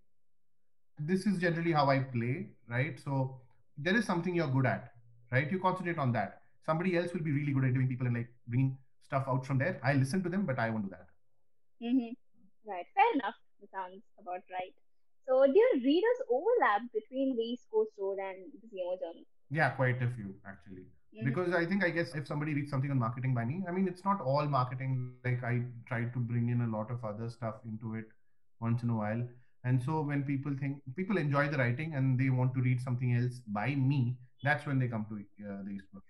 This 0.99 1.27
is 1.27 1.39
generally 1.39 1.73
how 1.73 1.89
I 1.91 2.01
play, 2.01 2.49
right? 2.69 2.99
So 2.99 3.41
there 3.77 3.97
is 3.97 4.05
something 4.05 4.35
you're 4.35 4.49
good 4.49 4.67
at, 4.67 4.93
right? 5.31 5.51
You 5.51 5.59
concentrate 5.61 5.99
on 5.99 6.13
that. 6.13 6.43
Somebody 6.69 6.97
else 6.99 7.15
will 7.15 7.27
be 7.29 7.33
really 7.33 7.53
good 7.53 7.65
at 7.69 7.75
doing 7.75 7.89
people 7.93 8.07
and 8.07 8.17
like 8.21 8.31
bringing 8.47 8.77
stuff 9.09 9.25
out 9.27 9.47
from 9.47 9.59
there. 9.59 9.81
I 9.83 9.95
listen 9.95 10.23
to 10.25 10.29
them, 10.35 10.45
but 10.51 10.59
I 10.59 10.71
won't 10.71 10.85
do 10.85 10.91
that. 10.97 11.09
Mm-hmm. 11.83 12.13
Right. 12.71 12.87
Fair 12.95 13.11
enough. 13.15 13.37
That 13.61 13.71
sounds 13.73 14.03
about 14.21 14.43
right. 14.53 14.75
So, 15.27 15.45
do 15.47 15.59
your 15.59 15.75
readers 15.85 16.21
overlap 16.31 16.83
between 16.93 17.37
the 17.37 17.43
East 17.43 17.65
Coast 17.73 17.91
Road 17.99 18.19
and 18.19 18.53
the 18.63 18.69
Journal? 18.77 19.25
Yeah, 19.51 19.71
quite 19.71 20.03
a 20.03 20.11
few 20.17 20.35
actually. 20.47 20.87
Mm-hmm. 21.15 21.29
Because 21.29 21.55
I 21.55 21.65
think, 21.67 21.85
I 21.85 21.91
guess, 21.91 22.15
if 22.15 22.27
somebody 22.27 22.55
reads 22.55 22.71
something 22.71 22.91
on 22.91 22.99
marketing 22.99 23.35
by 23.35 23.45
me, 23.45 23.65
I 23.69 23.73
mean, 23.73 23.89
it's 23.89 24.05
not 24.05 24.21
all 24.21 24.47
marketing. 24.47 25.13
Like, 25.25 25.43
I 25.45 25.63
try 25.87 26.05
to 26.05 26.19
bring 26.19 26.49
in 26.51 26.63
a 26.63 26.77
lot 26.77 26.91
of 26.91 27.05
other 27.05 27.31
stuff 27.31 27.57
into 27.67 27.95
it 27.95 28.07
once 28.61 28.83
in 28.83 28.91
a 28.91 28.97
while. 28.97 29.23
And 29.65 29.83
so 29.83 30.01
when 30.03 30.23
people 30.23 30.55
think 30.59 30.79
people 30.97 31.19
enjoy 31.19 31.49
the 31.49 31.59
writing 31.59 31.95
and 31.95 32.19
they 32.19 32.31
want 32.31 32.55
to 32.55 32.61
read 32.61 32.81
something 32.81 33.15
else 33.17 33.41
by 33.49 33.75
me, 33.75 34.17
that's 34.43 34.67
when 34.67 34.79
they 34.79 34.89
come 34.89 35.07
to 35.11 35.17
uh, 35.17 35.63
the 35.65 35.73
East 35.73 35.87
Coast. 35.93 36.08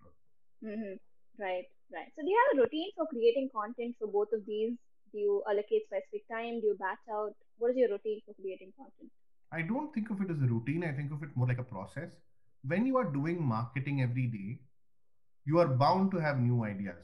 Mm-hmm. 0.65 0.95
Right, 1.39 1.65
right. 1.93 2.11
So 2.17 2.23
do 2.23 2.29
you 2.29 2.39
have 2.43 2.59
a 2.59 2.63
routine 2.63 2.91
for 2.97 3.07
creating 3.07 3.51
content 3.55 3.95
for 3.99 4.09
both 4.09 4.33
of 4.33 4.45
these? 4.47 4.73
Do 5.13 5.19
you 5.19 5.43
allocate 5.49 5.87
specific 5.87 6.29
time? 6.29 6.61
Do 6.61 6.69
you 6.69 6.77
batch 6.79 6.99
out? 7.11 7.33
What 7.59 7.71
is 7.71 7.77
your 7.77 7.91
routine 7.91 8.21
for 8.27 8.35
creating 8.35 8.73
content? 8.77 9.11
I 9.53 9.63
don't 9.63 9.95
think 9.95 10.11
of 10.11 10.21
it 10.21 10.31
as 10.31 10.43
a 10.43 10.47
routine. 10.47 10.85
I 10.85 10.93
think 10.93 11.13
of 11.13 11.23
it 11.23 11.31
more 11.35 11.47
like 11.47 11.59
a 11.59 11.63
process. 11.63 12.11
When 12.67 12.87
you 12.87 12.97
are 12.99 13.05
doing 13.05 13.41
marketing 13.43 14.03
every 14.03 14.27
day, 14.27 14.59
you 15.47 15.59
are 15.61 15.69
bound 15.69 16.11
to 16.11 16.19
have 16.19 16.41
new 16.41 16.65
ideas, 16.65 17.03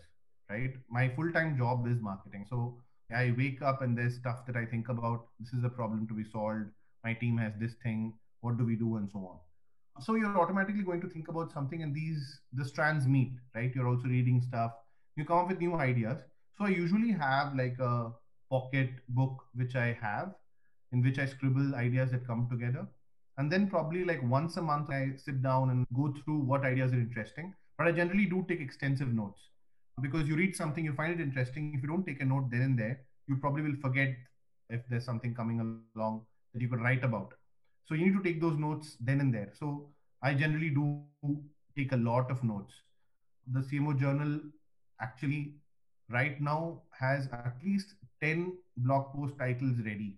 right? 0.50 0.74
My 0.90 1.08
full 1.14 1.32
time 1.32 1.56
job 1.56 1.86
is 1.86 2.00
marketing. 2.00 2.46
So 2.50 2.82
I 3.14 3.32
wake 3.38 3.62
up 3.62 3.82
and 3.82 3.96
there's 3.96 4.16
stuff 4.16 4.44
that 4.46 4.56
I 4.56 4.66
think 4.66 4.88
about. 4.88 5.28
This 5.38 5.54
is 5.54 5.64
a 5.64 5.70
problem 5.70 6.06
to 6.08 6.14
be 6.14 6.24
solved. 6.24 6.66
My 7.04 7.14
team 7.14 7.38
has 7.38 7.52
this 7.58 7.74
thing. 7.82 8.14
What 8.40 8.58
do 8.58 8.64
we 8.66 8.76
do? 8.76 8.96
And 8.96 9.08
so 9.10 9.18
on 9.20 9.38
so 10.00 10.16
you're 10.16 10.40
automatically 10.40 10.82
going 10.82 11.00
to 11.00 11.08
think 11.08 11.28
about 11.28 11.52
something 11.52 11.82
and 11.82 11.94
these 11.94 12.40
the 12.52 12.64
strands 12.64 13.06
meet 13.06 13.32
right? 13.54 13.72
You're 13.74 13.88
also 13.88 14.08
reading 14.08 14.42
stuff. 14.42 14.72
You 15.16 15.24
come 15.24 15.38
up 15.38 15.48
with 15.48 15.60
new 15.60 15.74
ideas. 15.74 16.20
So 16.58 16.64
i 16.64 16.68
usually 16.68 17.12
have 17.12 17.54
like 17.54 17.78
a 17.78 18.10
pocket 18.50 18.90
book 19.08 19.44
which 19.54 19.74
i 19.76 19.96
have 20.00 20.34
in 20.92 21.02
which 21.02 21.18
i 21.18 21.26
scribble 21.26 21.74
ideas 21.74 22.10
that 22.10 22.26
come 22.26 22.48
together. 22.50 22.86
And 23.38 23.50
then 23.50 23.68
probably 23.68 24.04
like 24.04 24.22
once 24.22 24.56
a 24.56 24.62
month 24.62 24.90
i 24.90 25.12
sit 25.16 25.42
down 25.42 25.70
and 25.70 25.86
go 25.94 26.12
through 26.24 26.38
what 26.38 26.64
ideas 26.64 26.92
are 26.92 27.00
interesting. 27.06 27.54
But 27.78 27.86
i 27.88 27.92
generally 27.92 28.26
do 28.26 28.44
take 28.48 28.60
extensive 28.60 29.12
notes. 29.12 29.40
Because 30.02 30.26
you 30.26 30.34
read 30.34 30.56
something 30.56 30.84
you 30.84 30.92
find 30.92 31.12
it 31.12 31.22
interesting. 31.22 31.72
If 31.74 31.82
you 31.82 31.88
don't 31.88 32.04
take 32.04 32.20
a 32.20 32.24
note 32.24 32.50
then 32.50 32.62
and 32.62 32.78
there 32.78 33.00
you 33.28 33.36
probably 33.36 33.62
will 33.62 33.76
forget 33.80 34.14
if 34.70 34.82
there's 34.90 35.04
something 35.04 35.34
coming 35.34 35.60
along 35.94 36.22
that 36.52 36.60
you 36.60 36.68
could 36.68 36.80
write 36.80 37.04
about 37.04 37.34
so 37.86 37.94
you 37.94 38.06
need 38.06 38.16
to 38.16 38.22
take 38.22 38.40
those 38.40 38.58
notes 38.58 38.96
then 39.00 39.20
and 39.20 39.34
there. 39.34 39.50
So 39.58 39.88
I 40.22 40.34
generally 40.34 40.70
do 40.70 41.02
take 41.76 41.92
a 41.92 41.96
lot 41.96 42.30
of 42.30 42.42
notes. 42.42 42.72
The 43.52 43.60
CMO 43.60 43.98
journal 43.98 44.40
actually 45.00 45.54
right 46.10 46.40
now 46.40 46.82
has 46.98 47.28
at 47.32 47.56
least 47.64 47.94
10 48.22 48.56
blog 48.78 49.12
post 49.14 49.38
titles 49.38 49.76
ready, 49.84 50.16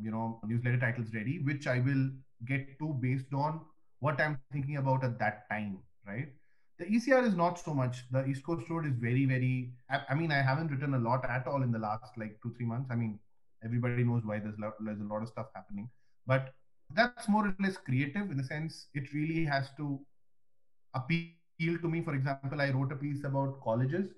you 0.00 0.10
know, 0.10 0.40
newsletter 0.46 0.78
titles 0.78 1.08
ready, 1.12 1.40
which 1.40 1.66
I 1.66 1.80
will 1.80 2.10
get 2.46 2.78
to 2.78 2.94
based 3.00 3.32
on 3.34 3.60
what 4.00 4.20
I'm 4.20 4.38
thinking 4.52 4.76
about 4.76 5.02
at 5.02 5.18
that 5.18 5.48
time, 5.50 5.78
right? 6.06 6.28
The 6.78 6.84
ECR 6.84 7.26
is 7.26 7.34
not 7.34 7.58
so 7.58 7.74
much. 7.74 8.04
The 8.12 8.24
East 8.26 8.44
Coast 8.44 8.70
Road 8.70 8.86
is 8.86 8.94
very, 8.94 9.24
very. 9.24 9.72
I, 9.90 10.02
I 10.10 10.14
mean, 10.14 10.30
I 10.30 10.40
haven't 10.42 10.70
written 10.70 10.94
a 10.94 10.98
lot 10.98 11.28
at 11.28 11.48
all 11.48 11.62
in 11.64 11.72
the 11.72 11.78
last 11.78 12.16
like 12.16 12.38
two, 12.40 12.54
three 12.56 12.66
months. 12.66 12.90
I 12.92 12.94
mean, 12.94 13.18
everybody 13.64 14.04
knows 14.04 14.22
why 14.24 14.38
there's, 14.38 14.58
lo- 14.60 14.74
there's 14.78 15.00
a 15.00 15.04
lot 15.04 15.22
of 15.22 15.28
stuff 15.28 15.46
happening. 15.56 15.90
But 16.24 16.54
that's 16.94 17.28
more 17.28 17.46
or 17.48 17.54
less 17.60 17.76
creative 17.76 18.30
in 18.30 18.36
the 18.38 18.44
sense 18.44 18.86
it 18.94 19.12
really 19.12 19.44
has 19.44 19.70
to 19.76 20.00
appeal 20.94 21.78
to 21.80 21.88
me. 21.88 22.02
For 22.02 22.14
example, 22.14 22.60
I 22.60 22.70
wrote 22.70 22.92
a 22.92 22.96
piece 22.96 23.24
about 23.24 23.60
colleges. 23.62 24.08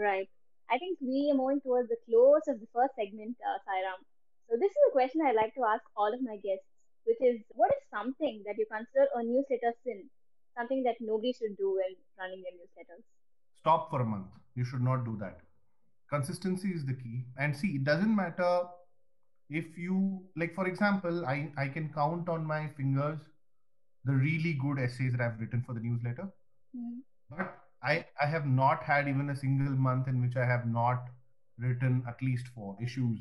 right. 0.00 0.28
I 0.68 0.78
think 0.78 0.98
we 1.00 1.30
are 1.30 1.36
moving 1.36 1.60
towards 1.60 1.88
the 1.88 1.98
close 2.06 2.42
of 2.48 2.58
the 2.58 2.66
first 2.74 2.96
segment 2.98 3.36
uh, 3.48 3.58
sairam. 3.66 4.00
So 4.50 4.56
this 4.58 4.72
is 4.72 4.88
a 4.88 4.92
question 4.92 5.22
i 5.26 5.32
like 5.32 5.54
to 5.54 5.66
ask 5.72 5.84
all 5.96 6.12
of 6.12 6.20
my 6.20 6.36
guests 6.46 6.66
which 7.04 7.20
is 7.20 7.40
what 7.54 7.70
is 7.70 7.82
something 7.94 8.42
that 8.46 8.58
you 8.58 8.66
consider 8.70 9.06
a 9.14 9.22
newsletter 9.22 9.72
sin? 9.84 10.10
Something 10.58 10.82
that 10.82 10.96
nobody 11.00 11.32
should 11.32 11.56
do 11.56 11.78
when 11.78 11.94
running 12.18 12.42
their 12.42 12.56
newsletters. 12.58 13.04
Stop 13.60 13.90
for 13.90 14.00
a 14.00 14.04
month. 14.04 14.26
You 14.56 14.64
should 14.64 14.82
not 14.82 15.04
do 15.04 15.16
that. 15.20 15.38
Consistency 16.10 16.70
is 16.70 16.84
the 16.84 16.94
key. 16.94 17.24
And 17.38 17.54
see 17.54 17.76
it 17.76 17.84
doesn't 17.84 18.14
matter 18.14 18.62
if 19.48 19.78
you 19.78 20.22
like 20.36 20.54
for 20.54 20.66
example 20.66 21.24
i 21.24 21.48
i 21.56 21.68
can 21.68 21.88
count 21.96 22.28
on 22.28 22.44
my 22.44 22.66
fingers 22.76 23.20
the 24.06 24.12
really 24.12 24.54
good 24.54 24.78
essays 24.78 25.12
that 25.12 25.20
I've 25.20 25.40
written 25.40 25.62
for 25.66 25.74
the 25.74 25.80
newsletter. 25.80 26.28
Mm. 26.74 27.00
But 27.28 27.58
I, 27.82 28.06
I 28.22 28.26
have 28.26 28.46
not 28.46 28.82
had 28.82 29.08
even 29.08 29.30
a 29.30 29.36
single 29.36 29.74
month 29.74 30.06
in 30.06 30.22
which 30.22 30.36
I 30.36 30.46
have 30.46 30.66
not 30.66 31.08
written 31.58 32.04
at 32.08 32.22
least 32.22 32.46
four 32.54 32.76
issues. 32.82 33.18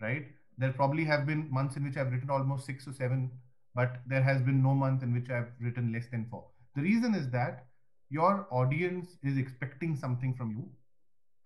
Right? 0.00 0.26
There 0.58 0.72
probably 0.72 1.04
have 1.04 1.26
been 1.26 1.50
months 1.50 1.76
in 1.76 1.84
which 1.84 1.96
I've 1.96 2.12
written 2.12 2.30
almost 2.30 2.64
six 2.64 2.86
or 2.86 2.92
seven, 2.92 3.30
but 3.74 3.96
there 4.06 4.22
has 4.22 4.40
been 4.40 4.62
no 4.62 4.72
month 4.72 5.02
in 5.02 5.12
which 5.12 5.28
I've 5.30 5.50
written 5.60 5.92
less 5.92 6.06
than 6.10 6.26
four. 6.30 6.44
The 6.76 6.82
reason 6.82 7.14
is 7.14 7.28
that 7.30 7.66
your 8.08 8.46
audience 8.50 9.16
is 9.22 9.36
expecting 9.36 9.96
something 9.96 10.34
from 10.34 10.52
you. 10.52 10.68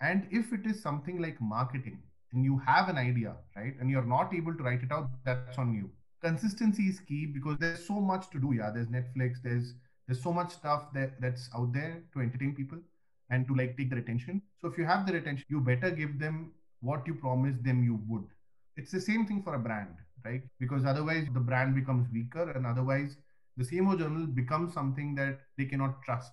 And 0.02 0.26
if 0.30 0.52
it 0.52 0.66
is 0.66 0.82
something 0.82 1.20
like 1.20 1.40
marketing 1.40 2.02
and 2.32 2.44
you 2.44 2.58
have 2.66 2.88
an 2.88 2.98
idea, 2.98 3.34
right, 3.56 3.74
and 3.80 3.90
you're 3.90 4.04
not 4.04 4.34
able 4.34 4.54
to 4.54 4.62
write 4.62 4.82
it 4.82 4.92
out, 4.92 5.10
that's 5.24 5.58
on 5.58 5.74
you 5.74 5.90
consistency 6.22 6.84
is 6.84 7.00
key 7.00 7.26
because 7.26 7.56
there's 7.58 7.86
so 7.86 8.00
much 8.00 8.30
to 8.30 8.38
do. 8.38 8.52
Yeah 8.54 8.70
there's 8.70 8.88
netflix 8.88 9.42
there's 9.42 9.74
there's 10.06 10.22
so 10.22 10.32
much 10.32 10.52
stuff 10.52 10.92
that 10.94 11.20
that's 11.20 11.48
out 11.56 11.72
there 11.72 12.02
to 12.12 12.20
entertain 12.20 12.54
people 12.54 12.78
and 13.30 13.46
to 13.46 13.54
like 13.54 13.76
take 13.76 13.90
their 13.90 14.00
attention 14.00 14.42
so 14.60 14.68
if 14.68 14.76
you 14.76 14.84
have 14.84 15.06
their 15.06 15.16
attention 15.16 15.44
you 15.48 15.60
better 15.60 15.90
give 15.90 16.18
them 16.18 16.52
what 16.80 17.06
you 17.06 17.14
promised 17.14 17.62
them 17.62 17.84
you 17.84 18.00
would. 18.08 18.24
It's 18.76 18.90
the 18.90 19.00
same 19.00 19.26
thing 19.26 19.42
for 19.42 19.54
a 19.54 19.58
brand 19.58 19.96
right? 20.24 20.42
Because 20.58 20.84
otherwise 20.84 21.26
the 21.32 21.40
brand 21.40 21.74
becomes 21.74 22.06
weaker 22.12 22.50
and 22.50 22.66
otherwise 22.66 23.16
the 23.56 23.64
cmo 23.64 23.98
journal 23.98 24.26
becomes 24.26 24.72
something 24.72 25.14
that 25.14 25.40
they 25.58 25.64
cannot 25.64 26.02
trust 26.02 26.32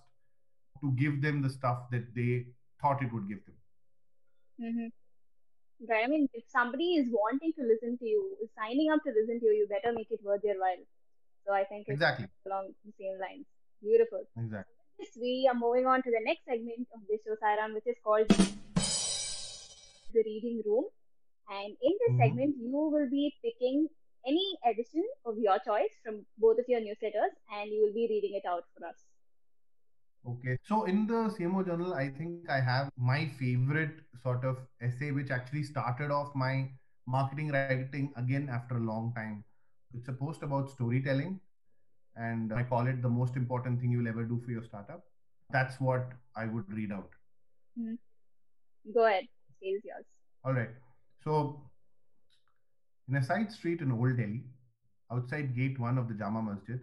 to 0.82 0.92
give 0.92 1.20
them 1.20 1.42
the 1.42 1.50
stuff 1.50 1.90
that 1.90 2.14
they 2.14 2.46
thought 2.80 3.02
it 3.02 3.12
would 3.12 3.28
give 3.28 3.44
them. 3.44 3.54
Mm-hmm. 4.62 4.86
Right. 5.86 6.04
I 6.04 6.08
mean, 6.08 6.28
if 6.34 6.44
somebody 6.48 6.94
is 6.98 7.06
wanting 7.10 7.52
to 7.54 7.62
listen 7.62 7.98
to 7.98 8.04
you, 8.04 8.36
is 8.42 8.50
signing 8.58 8.90
up 8.92 9.02
to 9.04 9.10
listen 9.14 9.38
to 9.38 9.46
you, 9.46 9.62
you 9.62 9.66
better 9.70 9.94
make 9.94 10.10
it 10.10 10.18
worth 10.24 10.42
their 10.42 10.58
while. 10.58 10.82
So 11.46 11.54
I 11.54 11.64
think 11.64 11.86
it's 11.86 11.94
exactly 11.94 12.26
along 12.46 12.74
the 12.84 12.92
same 12.98 13.18
lines. 13.20 13.46
Beautiful. 13.80 14.26
Exactly. 14.36 14.74
This, 14.98 15.16
we 15.20 15.48
are 15.48 15.54
moving 15.54 15.86
on 15.86 16.02
to 16.02 16.10
the 16.10 16.20
next 16.24 16.44
segment 16.44 16.88
of 16.92 17.00
this 17.08 17.20
show, 17.22 17.36
Sairam, 17.38 17.74
which 17.74 17.86
is 17.86 17.94
called 18.02 18.26
the 20.12 20.22
reading 20.26 20.62
room. 20.66 20.84
And 21.48 21.76
in 21.80 21.92
this 22.02 22.10
mm-hmm. 22.10 22.22
segment, 22.22 22.56
you 22.58 22.74
will 22.74 23.08
be 23.08 23.32
picking 23.42 23.88
any 24.26 24.58
edition 24.66 25.04
of 25.24 25.38
your 25.38 25.58
choice 25.64 25.94
from 26.04 26.26
both 26.38 26.58
of 26.58 26.66
your 26.68 26.80
newsletters, 26.80 27.32
and 27.54 27.70
you 27.70 27.86
will 27.86 27.94
be 27.94 28.08
reading 28.10 28.34
it 28.34 28.46
out 28.46 28.64
for 28.76 28.84
us. 28.86 29.07
Okay. 30.28 30.58
So 30.62 30.84
in 30.84 31.06
the 31.06 31.30
CMO 31.34 31.64
journal, 31.64 31.94
I 31.94 32.08
think 32.10 32.50
I 32.50 32.60
have 32.60 32.90
my 32.98 33.26
favorite 33.38 34.00
sort 34.22 34.44
of 34.44 34.58
essay, 34.82 35.10
which 35.10 35.30
actually 35.30 35.62
started 35.62 36.10
off 36.10 36.34
my 36.34 36.68
marketing 37.06 37.50
writing 37.50 38.12
again 38.16 38.48
after 38.52 38.76
a 38.76 38.80
long 38.80 39.12
time. 39.14 39.44
It's 39.94 40.08
a 40.08 40.12
post 40.12 40.42
about 40.42 40.70
storytelling, 40.70 41.40
and 42.16 42.52
I 42.52 42.62
call 42.62 42.86
it 42.86 43.00
the 43.00 43.08
most 43.08 43.36
important 43.36 43.80
thing 43.80 43.90
you'll 43.90 44.08
ever 44.08 44.24
do 44.24 44.40
for 44.44 44.50
your 44.50 44.62
startup. 44.62 45.04
That's 45.50 45.80
what 45.80 46.12
I 46.36 46.44
would 46.44 46.70
read 46.70 46.92
out. 46.92 47.08
Mm-hmm. 47.80 48.92
Go 48.92 49.06
ahead. 49.06 49.24
Stage 49.56 49.80
yours. 49.84 50.04
All 50.44 50.52
right. 50.52 50.70
So, 51.24 51.62
in 53.08 53.16
a 53.16 53.22
side 53.22 53.50
street 53.50 53.80
in 53.80 53.92
Old 53.92 54.18
Delhi, 54.18 54.44
outside 55.10 55.56
gate 55.56 55.80
one 55.80 55.96
of 55.96 56.08
the 56.08 56.14
Jama 56.14 56.42
Masjid, 56.42 56.80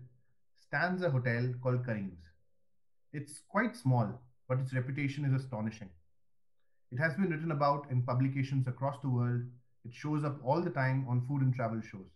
stands 0.60 1.04
a 1.04 1.12
hotel 1.12 1.54
called 1.62 1.86
Kareem's. 1.86 2.25
It's 3.18 3.40
quite 3.48 3.78
small, 3.78 4.22
but 4.50 4.60
its 4.60 4.74
reputation 4.74 5.24
is 5.24 5.42
astonishing. 5.42 5.90
It 6.92 7.00
has 7.00 7.14
been 7.14 7.30
written 7.30 7.52
about 7.52 7.90
in 7.90 8.02
publications 8.02 8.68
across 8.68 9.00
the 9.02 9.08
world. 9.08 9.44
It 9.86 9.94
shows 9.94 10.26
up 10.26 10.38
all 10.44 10.62
the 10.62 10.70
time 10.70 11.06
on 11.08 11.26
food 11.26 11.42
and 11.42 11.56
travel 11.56 11.80
shows. 11.80 12.12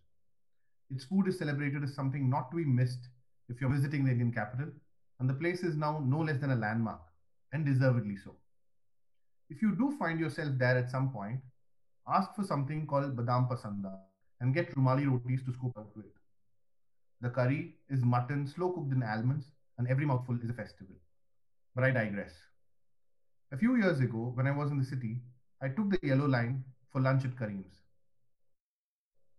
Its 0.90 1.06
food 1.06 1.26
is 1.26 1.38
celebrated 1.38 1.82
as 1.82 1.94
something 1.94 2.28
not 2.28 2.50
to 2.50 2.58
be 2.58 2.66
missed 2.66 3.08
if 3.48 3.62
you're 3.62 3.70
visiting 3.70 4.04
the 4.04 4.10
Indian 4.10 4.30
capital, 4.30 4.66
and 5.20 5.30
the 5.30 5.38
place 5.42 5.62
is 5.62 5.74
now 5.74 6.04
no 6.04 6.18
less 6.18 6.38
than 6.38 6.50
a 6.50 6.56
landmark, 6.64 7.00
and 7.54 7.64
deservedly 7.64 8.18
so. 8.22 8.36
If 9.48 9.62
you 9.62 9.74
do 9.76 9.96
find 9.98 10.20
yourself 10.20 10.50
there 10.58 10.76
at 10.76 10.90
some 10.90 11.10
point, 11.10 11.40
ask 12.08 12.34
for 12.34 12.44
something 12.44 12.86
called 12.86 13.16
Badam 13.16 13.48
Pasanda 13.48 14.00
and 14.40 14.52
get 14.52 14.74
Rumali 14.74 15.10
rotis 15.10 15.46
to 15.46 15.54
scoop 15.54 15.72
out 15.78 15.96
with. 15.96 16.12
The 17.22 17.30
curry 17.30 17.76
is 17.88 18.04
mutton 18.04 18.46
slow 18.46 18.72
cooked 18.72 18.92
in 18.92 19.02
almonds 19.02 19.46
and 19.80 19.88
every 19.88 20.04
mouthful 20.04 20.38
is 20.44 20.50
a 20.50 20.52
festival. 20.52 20.94
But 21.74 21.84
I 21.84 21.90
digress. 21.90 22.32
A 23.50 23.56
few 23.56 23.76
years 23.76 24.00
ago, 24.00 24.30
when 24.34 24.46
I 24.46 24.50
was 24.50 24.70
in 24.70 24.78
the 24.78 24.84
city, 24.84 25.22
I 25.62 25.68
took 25.68 25.88
the 25.90 25.98
yellow 26.02 26.26
line 26.26 26.64
for 26.92 27.00
lunch 27.00 27.24
at 27.24 27.34
Kareem's. 27.34 27.78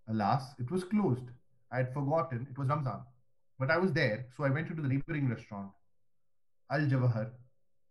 Alas, 0.09 0.55
it 0.57 0.71
was 0.71 0.83
closed. 0.83 1.29
I 1.71 1.77
had 1.77 1.93
forgotten 1.93 2.47
it 2.49 2.57
was 2.57 2.69
Ramzan. 2.69 3.01
But 3.59 3.69
I 3.69 3.77
was 3.77 3.93
there, 3.93 4.25
so 4.35 4.43
I 4.43 4.49
went 4.49 4.69
into 4.69 4.81
the 4.81 4.87
neighboring 4.87 5.29
restaurant, 5.29 5.69
Al 6.71 6.87
Jawahar, 6.87 7.29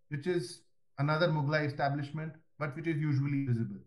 which 0.09 0.27
is 0.27 0.63
another 0.99 1.29
Mughlai 1.29 1.67
establishment, 1.67 2.33
but 2.59 2.75
which 2.75 2.89
is 2.89 2.97
usually 2.97 3.47
visible. 3.47 3.81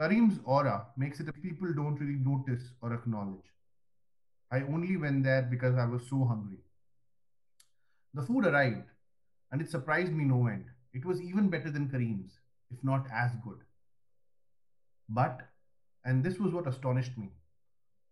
Kareem's 0.00 0.40
aura 0.44 0.86
makes 0.96 1.20
it 1.20 1.26
that 1.26 1.40
people 1.40 1.72
don't 1.72 2.00
really 2.00 2.18
notice 2.18 2.72
or 2.82 2.92
acknowledge. 2.92 3.52
I 4.50 4.62
only 4.62 4.96
went 4.96 5.22
there 5.22 5.42
because 5.42 5.76
I 5.76 5.86
was 5.86 6.02
so 6.08 6.24
hungry. 6.24 6.58
The 8.14 8.22
food 8.22 8.46
arrived, 8.46 8.88
and 9.52 9.60
it 9.60 9.70
surprised 9.70 10.12
me 10.12 10.24
no 10.24 10.46
end. 10.46 10.66
It 10.92 11.04
was 11.04 11.20
even 11.20 11.48
better 11.48 11.70
than 11.70 11.88
Kareem's, 11.88 12.38
if 12.70 12.82
not 12.82 13.06
as 13.12 13.32
good. 13.44 13.58
But, 15.08 15.42
and 16.04 16.24
this 16.24 16.38
was 16.38 16.52
what 16.52 16.66
astonished 16.66 17.16
me, 17.16 17.30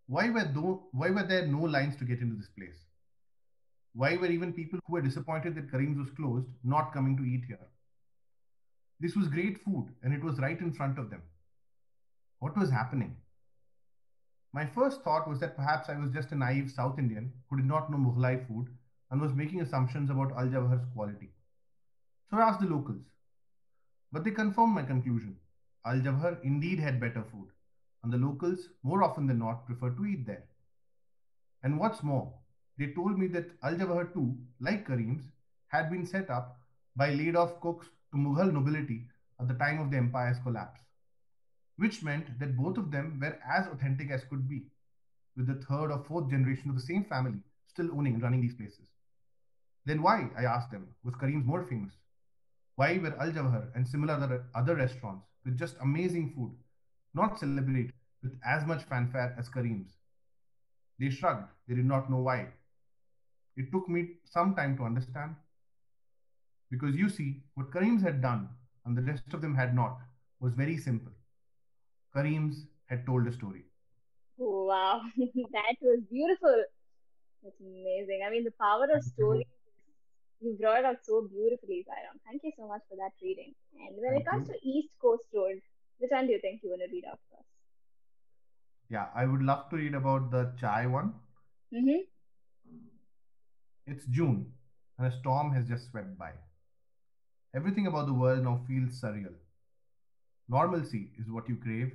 why 0.07 0.29
were, 0.29 0.45
though, 0.45 0.87
why 0.91 1.09
were 1.09 1.23
there 1.23 1.45
no 1.45 1.59
lines 1.59 1.97
to 1.97 2.05
get 2.05 2.21
into 2.21 2.35
this 2.35 2.49
place? 2.57 2.85
Why 3.93 4.15
were 4.15 4.27
even 4.27 4.53
people 4.53 4.79
who 4.85 4.93
were 4.93 5.01
disappointed 5.01 5.55
that 5.55 5.71
Kareem's 5.71 5.97
was 5.97 6.15
closed 6.15 6.47
not 6.63 6.93
coming 6.93 7.17
to 7.17 7.23
eat 7.23 7.43
here? 7.45 7.67
This 8.99 9.15
was 9.15 9.27
great 9.27 9.63
food 9.63 9.89
and 10.03 10.13
it 10.13 10.23
was 10.23 10.39
right 10.39 10.59
in 10.59 10.73
front 10.73 10.97
of 10.97 11.09
them. 11.09 11.23
What 12.39 12.57
was 12.57 12.69
happening? 12.69 13.17
My 14.53 14.65
first 14.65 15.01
thought 15.01 15.27
was 15.27 15.39
that 15.39 15.57
perhaps 15.57 15.89
I 15.89 15.97
was 15.97 16.11
just 16.11 16.31
a 16.31 16.35
naive 16.35 16.71
South 16.71 16.97
Indian 16.97 17.33
who 17.49 17.57
did 17.57 17.65
not 17.65 17.91
know 17.91 17.97
Mughlai 17.97 18.47
food 18.47 18.69
and 19.11 19.21
was 19.21 19.33
making 19.33 19.61
assumptions 19.61 20.09
about 20.09 20.31
Al 20.37 20.47
Jawahar's 20.47 20.85
quality. 20.93 21.29
So 22.29 22.37
I 22.37 22.41
asked 22.41 22.59
the 22.59 22.67
locals. 22.67 23.03
But 24.11 24.23
they 24.23 24.31
confirmed 24.31 24.75
my 24.75 24.83
conclusion. 24.83 25.37
Al 25.85 25.99
Jawahar 25.99 26.43
indeed 26.43 26.79
had 26.79 26.99
better 26.99 27.23
food, 27.31 27.47
and 28.03 28.11
the 28.11 28.17
locals, 28.17 28.69
more 28.83 29.03
often 29.03 29.27
than 29.27 29.39
not, 29.39 29.65
preferred 29.65 29.95
to 29.97 30.05
eat 30.05 30.25
there. 30.25 30.43
And 31.63 31.79
what's 31.79 32.03
more, 32.03 32.33
they 32.77 32.87
told 32.87 33.17
me 33.17 33.27
that 33.27 33.51
Al 33.63 33.75
Jawahar 33.75 34.13
too, 34.13 34.37
like 34.59 34.87
Kareem's, 34.87 35.23
had 35.67 35.89
been 35.89 36.05
set 36.05 36.29
up 36.29 36.59
by 36.95 37.13
laid 37.13 37.35
off 37.35 37.61
cooks 37.61 37.87
to 38.11 38.17
Mughal 38.17 38.51
nobility 38.51 39.07
at 39.39 39.47
the 39.47 39.53
time 39.53 39.79
of 39.79 39.91
the 39.91 39.97
empire's 39.97 40.39
collapse, 40.39 40.81
which 41.77 42.03
meant 42.03 42.39
that 42.39 42.57
both 42.57 42.77
of 42.77 42.91
them 42.91 43.19
were 43.21 43.37
as 43.49 43.67
authentic 43.67 44.11
as 44.11 44.23
could 44.25 44.47
be, 44.49 44.65
with 45.35 45.47
the 45.47 45.65
third 45.65 45.91
or 45.91 46.03
fourth 46.03 46.29
generation 46.29 46.69
of 46.69 46.75
the 46.75 46.81
same 46.81 47.05
family 47.05 47.39
still 47.67 47.91
owning 47.93 48.15
and 48.15 48.23
running 48.23 48.41
these 48.41 48.55
places. 48.55 48.89
Then 49.87 50.01
why, 50.01 50.29
I 50.37 50.43
asked 50.43 50.71
them, 50.71 50.85
was 51.05 51.15
Kareem's 51.15 51.45
more 51.45 51.63
famous? 51.63 51.93
Why 52.75 52.97
were 52.97 53.17
Al 53.21 53.31
Jawahar 53.31 53.67
and 53.73 53.87
similar 53.87 54.45
other 54.53 54.75
restaurants 54.75 55.25
with 55.45 55.57
just 55.57 55.77
amazing 55.81 56.33
food 56.35 56.51
not 57.13 57.39
celebrated 57.39 57.93
with 58.21 58.33
as 58.45 58.65
much 58.65 58.83
fanfare 58.83 59.33
as 59.39 59.49
Kareem's? 59.49 59.93
They 60.99 61.09
shrugged, 61.09 61.47
they 61.69 61.75
did 61.75 61.85
not 61.85 62.11
know 62.11 62.17
why. 62.17 62.47
It 63.55 63.71
took 63.71 63.87
me 63.87 64.09
some 64.25 64.55
time 64.55 64.75
to 64.75 64.83
understand. 64.83 65.35
Because 66.69 66.97
you 66.97 67.07
see, 67.07 67.43
what 67.55 67.71
Kareem's 67.71 68.03
had 68.03 68.21
done 68.21 68.49
and 68.85 68.97
the 68.97 69.03
rest 69.03 69.33
of 69.33 69.41
them 69.41 69.55
had 69.55 69.73
not 69.73 69.99
was 70.41 70.53
very 70.53 70.75
simple. 70.75 71.13
Kareem's 72.13 72.65
had 72.87 73.05
told 73.05 73.25
a 73.25 73.31
story. 73.31 73.63
Wow, 74.37 75.01
that 75.17 75.75
was 75.81 76.01
beautiful. 76.11 76.63
That's 77.41 77.61
amazing. 77.61 78.25
I 78.27 78.29
mean, 78.29 78.43
the 78.43 78.57
power 78.59 78.87
of 78.93 79.01
story 79.01 79.47
you 80.39 80.57
brought 80.59 80.79
it 80.79 80.85
out 80.85 80.97
so 81.03 81.27
beautifully, 81.31 81.85
Sairam. 81.87 82.19
Thank 82.25 82.43
you 82.43 82.51
so 82.57 82.67
much 82.67 82.81
for 82.89 82.95
that 82.95 83.11
reading. 83.21 83.53
And 83.79 83.97
when 83.97 84.13
Thank 84.13 84.21
it 84.21 84.29
comes 84.29 84.47
you. 84.49 84.53
to 84.53 84.67
East 84.67 84.89
Coast 85.01 85.23
Road, 85.33 85.61
which 85.99 86.11
one 86.11 86.27
do 86.27 86.33
you 86.33 86.39
think 86.41 86.61
you 86.63 86.69
want 86.69 86.81
to 86.81 86.91
read 86.91 87.05
out 87.09 87.19
first? 87.31 87.47
Yeah, 88.89 89.07
I 89.15 89.25
would 89.25 89.41
love 89.41 89.69
to 89.69 89.75
read 89.77 89.95
about 89.95 90.31
the 90.31 90.53
chai 90.59 90.85
one. 90.85 91.13
Mm-hmm. 91.73 92.01
It's 93.87 94.05
June, 94.05 94.53
and 94.97 95.07
a 95.07 95.17
storm 95.19 95.53
has 95.53 95.67
just 95.67 95.89
swept 95.89 96.17
by. 96.17 96.31
Everything 97.55 97.87
about 97.87 98.05
the 98.05 98.13
world 98.13 98.43
now 98.43 98.61
feels 98.67 99.01
surreal. 99.01 99.33
Normalcy 100.49 101.09
is 101.19 101.29
what 101.29 101.49
you 101.49 101.55
crave, 101.57 101.91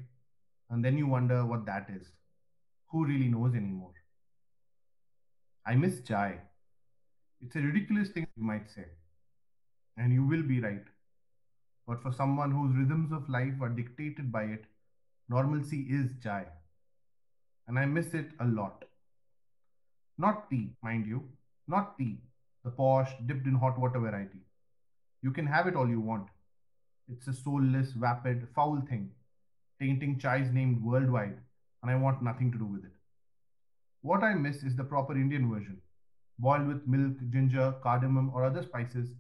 and 0.70 0.84
then 0.84 0.98
you 0.98 1.06
wonder 1.06 1.44
what 1.46 1.64
that 1.66 1.88
is. 1.94 2.12
Who 2.88 3.06
really 3.06 3.28
knows 3.28 3.54
anymore? 3.54 3.92
I 5.66 5.76
miss 5.76 6.00
chai. 6.02 6.40
It's 7.44 7.56
a 7.56 7.60
ridiculous 7.60 8.08
thing, 8.10 8.26
you 8.36 8.44
might 8.44 8.70
say. 8.70 8.84
And 9.96 10.12
you 10.12 10.24
will 10.24 10.42
be 10.42 10.60
right. 10.60 10.84
But 11.86 12.00
for 12.00 12.12
someone 12.12 12.52
whose 12.52 12.76
rhythms 12.76 13.12
of 13.12 13.28
life 13.28 13.60
are 13.60 13.68
dictated 13.68 14.30
by 14.30 14.44
it, 14.44 14.64
normalcy 15.28 15.86
is 15.90 16.12
chai. 16.22 16.46
And 17.66 17.78
I 17.78 17.86
miss 17.86 18.14
it 18.14 18.30
a 18.38 18.46
lot. 18.46 18.84
Not 20.18 20.48
tea, 20.50 20.70
mind 20.82 21.06
you. 21.06 21.24
Not 21.66 21.98
tea, 21.98 22.18
the 22.64 22.70
posh, 22.70 23.10
dipped 23.26 23.46
in 23.46 23.54
hot 23.54 23.78
water 23.78 23.98
variety. 23.98 24.40
You 25.22 25.32
can 25.32 25.46
have 25.46 25.66
it 25.66 25.76
all 25.76 25.88
you 25.88 26.00
want. 26.00 26.28
It's 27.08 27.26
a 27.26 27.32
soulless, 27.32 27.92
vapid, 27.92 28.48
foul 28.54 28.82
thing, 28.88 29.10
tainting 29.80 30.18
chai's 30.18 30.52
named 30.52 30.82
worldwide, 30.82 31.38
and 31.82 31.90
I 31.90 31.96
want 31.96 32.22
nothing 32.22 32.52
to 32.52 32.58
do 32.58 32.66
with 32.66 32.84
it. 32.84 32.92
What 34.02 34.22
I 34.22 34.34
miss 34.34 34.62
is 34.62 34.76
the 34.76 34.84
proper 34.84 35.14
Indian 35.14 35.50
version, 35.52 35.80
boiled 36.42 36.66
with 36.66 36.86
milk, 36.88 37.16
ginger, 37.30 37.72
cardamom, 37.82 38.32
or 38.34 38.44
other 38.44 38.62
spices, 38.64 39.10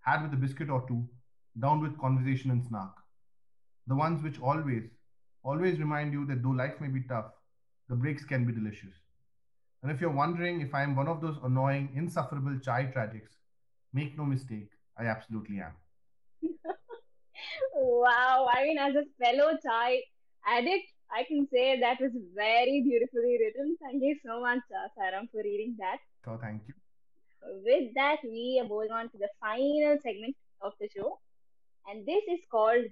had 0.00 0.22
with 0.22 0.34
a 0.34 0.42
biscuit 0.44 0.68
or 0.68 0.84
two, 0.88 1.08
down 1.60 1.80
with 1.80 1.98
conversation 2.00 2.50
and 2.50 2.64
snark. 2.64 2.94
The 3.86 3.94
ones 3.94 4.22
which 4.24 4.40
always, 4.40 4.82
always 5.44 5.78
remind 5.78 6.12
you 6.12 6.26
that 6.26 6.42
though 6.42 6.58
life 6.62 6.80
may 6.80 6.88
be 6.88 7.02
tough, 7.02 7.30
the 7.88 7.94
breaks 7.94 8.24
can 8.24 8.44
be 8.44 8.52
delicious. 8.52 8.94
And 9.82 9.92
if 9.92 10.00
you're 10.00 10.18
wondering 10.22 10.62
if 10.62 10.74
I 10.74 10.82
am 10.82 10.96
one 10.96 11.06
of 11.08 11.20
those 11.20 11.36
annoying, 11.44 11.90
insufferable 11.94 12.58
chai 12.58 12.86
tragics, 12.86 13.36
make 13.92 14.16
no 14.18 14.24
mistake, 14.24 14.70
I 14.98 15.06
absolutely 15.06 15.60
am. 15.60 15.74
wow, 17.74 18.48
I 18.52 18.64
mean, 18.64 18.78
as 18.78 18.94
a 18.96 19.04
fellow 19.22 19.52
chai 19.64 20.00
addict, 20.46 20.90
I 21.12 21.22
can 21.24 21.46
say 21.52 21.78
that 21.80 22.00
was 22.00 22.10
very 22.34 22.82
beautifully 22.82 23.38
written. 23.38 23.76
Thank 23.80 24.02
you 24.02 24.16
so 24.26 24.40
much, 24.40 24.64
uh, 24.74 25.20
for 25.30 25.42
reading 25.44 25.76
that. 25.78 25.98
So 26.24 26.38
thank 26.40 26.62
you. 26.68 26.74
With 27.64 27.92
that, 27.94 28.18
we 28.24 28.58
are 28.62 28.68
going 28.68 28.90
on 28.90 29.10
to 29.10 29.18
the 29.18 29.28
final 29.40 29.98
segment 30.02 30.36
of 30.62 30.72
the 30.80 30.88
show, 30.88 31.18
and 31.86 32.06
this 32.06 32.24
is 32.34 32.40
called 32.50 32.86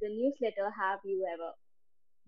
the 0.00 0.08
newsletter 0.08 0.70
Have 0.78 1.00
You 1.04 1.26
Ever? 1.32 1.52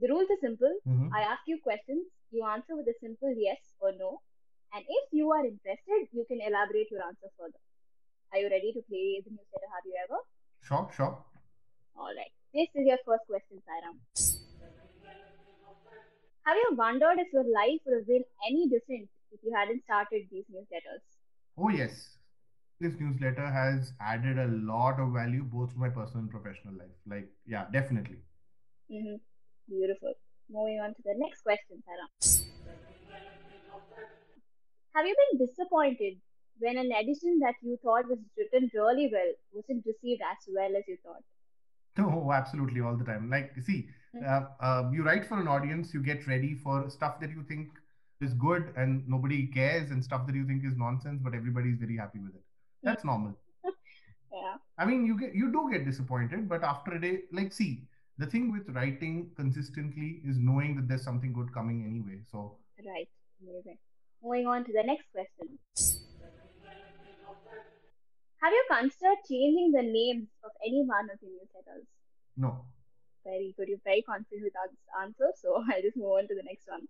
The 0.00 0.08
rules 0.08 0.30
are 0.30 0.40
simple. 0.40 0.74
Mhm. 0.88 1.10
I 1.12 1.22
ask 1.34 1.42
you 1.46 1.60
questions, 1.60 2.06
you 2.30 2.44
answer 2.54 2.74
with 2.74 2.88
a 2.88 2.96
simple 3.00 3.34
yes 3.36 3.60
or 3.80 3.92
no, 3.92 4.22
and 4.72 4.82
if 4.88 5.12
you 5.12 5.30
are 5.30 5.44
interested, 5.44 6.08
you 6.12 6.24
can 6.24 6.40
elaborate 6.40 6.90
your 6.90 7.04
answer 7.04 7.30
further. 7.36 7.62
Are 8.32 8.38
you 8.38 8.48
ready 8.48 8.72
to 8.72 8.82
play 8.90 9.20
the 9.24 9.30
newsletter 9.30 9.70
Have 9.76 9.84
You 9.84 9.96
Ever? 10.04 10.20
Sure, 10.62 10.88
sure. 10.96 11.24
All 11.96 12.14
right. 12.14 12.32
This 12.54 12.68
is 12.74 12.86
your 12.86 12.98
first 13.04 13.26
question, 13.26 13.62
Sairam. 13.68 14.39
Have 16.46 16.56
you 16.56 16.76
wondered 16.76 17.18
if 17.18 17.32
your 17.32 17.44
life 17.44 17.80
would 17.86 17.96
have 17.98 18.06
been 18.06 18.24
any 18.48 18.68
different 18.68 19.08
if 19.32 19.40
you 19.42 19.52
hadn't 19.54 19.82
started 19.84 20.22
these 20.30 20.44
newsletters? 20.52 21.02
Oh, 21.58 21.68
yes. 21.68 22.16
This 22.80 22.94
newsletter 22.98 23.46
has 23.46 23.92
added 24.00 24.38
a 24.38 24.48
lot 24.48 24.98
of 24.98 25.12
value 25.12 25.44
both 25.44 25.72
to 25.74 25.78
my 25.78 25.90
personal 25.90 26.20
and 26.20 26.30
professional 26.30 26.74
life. 26.74 26.96
Like, 27.06 27.28
yeah, 27.46 27.66
definitely. 27.72 28.18
Mm-hmm. 28.90 29.16
Beautiful. 29.68 30.14
Moving 30.50 30.80
on 30.80 30.94
to 30.94 31.02
the 31.04 31.14
next 31.16 31.42
question, 31.42 31.82
Sairam. 31.86 32.08
Have 34.94 35.06
you 35.06 35.14
been 35.20 35.46
disappointed 35.46 36.14
when 36.58 36.76
an 36.76 36.90
edition 36.92 37.38
that 37.40 37.54
you 37.62 37.78
thought 37.82 38.08
was 38.08 38.18
written 38.36 38.70
really 38.74 39.08
well 39.12 39.32
wasn't 39.52 39.84
received 39.86 40.22
as 40.22 40.38
well 40.48 40.76
as 40.76 40.84
you 40.88 40.96
thought? 41.04 41.22
Oh, 41.98 42.32
absolutely, 42.32 42.80
all 42.80 42.96
the 42.96 43.04
time. 43.04 43.28
Like, 43.28 43.52
see. 43.62 43.88
Uh, 44.26 44.40
uh, 44.60 44.90
you 44.92 45.02
write 45.02 45.26
for 45.26 45.40
an 45.40 45.48
audience, 45.48 45.94
you 45.94 46.02
get 46.02 46.26
ready 46.26 46.54
for 46.54 46.88
stuff 46.90 47.20
that 47.20 47.30
you 47.30 47.42
think 47.44 47.68
is 48.20 48.34
good 48.34 48.72
and 48.76 49.08
nobody 49.08 49.46
cares, 49.46 49.90
and 49.90 50.04
stuff 50.04 50.26
that 50.26 50.34
you 50.34 50.46
think 50.46 50.64
is 50.64 50.76
nonsense, 50.76 51.20
but 51.22 51.34
everybody 51.34 51.70
is 51.70 51.78
very 51.78 51.96
happy 51.96 52.18
with 52.18 52.34
it. 52.34 52.42
That's 52.82 53.04
normal. 53.04 53.34
Yeah. 54.32 54.58
I 54.78 54.84
mean, 54.84 55.06
you 55.06 55.18
get 55.18 55.34
you 55.34 55.50
do 55.50 55.68
get 55.72 55.84
disappointed, 55.84 56.48
but 56.48 56.62
after 56.62 56.92
a 56.92 57.00
day, 57.00 57.22
like, 57.32 57.52
see, 57.52 57.82
the 58.16 58.26
thing 58.26 58.52
with 58.52 58.68
writing 58.76 59.32
consistently 59.36 60.20
is 60.24 60.38
knowing 60.38 60.76
that 60.76 60.86
there's 60.86 61.02
something 61.02 61.32
good 61.32 61.52
coming 61.52 61.84
anyway. 61.84 62.20
So, 62.30 62.56
Right. 62.78 63.08
Amazing. 63.42 63.78
Moving 64.22 64.46
on 64.46 64.64
to 64.64 64.72
the 64.72 64.84
next 64.84 65.06
question. 65.12 65.58
Have 68.42 68.52
you 68.52 68.64
considered 68.70 69.18
changing 69.28 69.72
the 69.72 69.82
names 69.82 70.28
of 70.44 70.52
any 70.64 70.84
one 70.84 71.10
of 71.10 71.18
your 71.20 71.32
newsletters? 71.32 71.86
no, 72.36 72.64
Very 73.24 73.54
good. 73.56 73.68
You're 73.68 73.78
very 73.84 74.02
confident 74.02 74.42
with 74.42 74.54
that 74.54 74.70
answer, 75.02 75.30
so 75.36 75.62
I'll 75.72 75.82
just 75.82 75.96
move 75.96 76.12
on 76.18 76.28
to 76.28 76.34
the 76.34 76.42
next 76.44 76.66
one. 76.68 76.88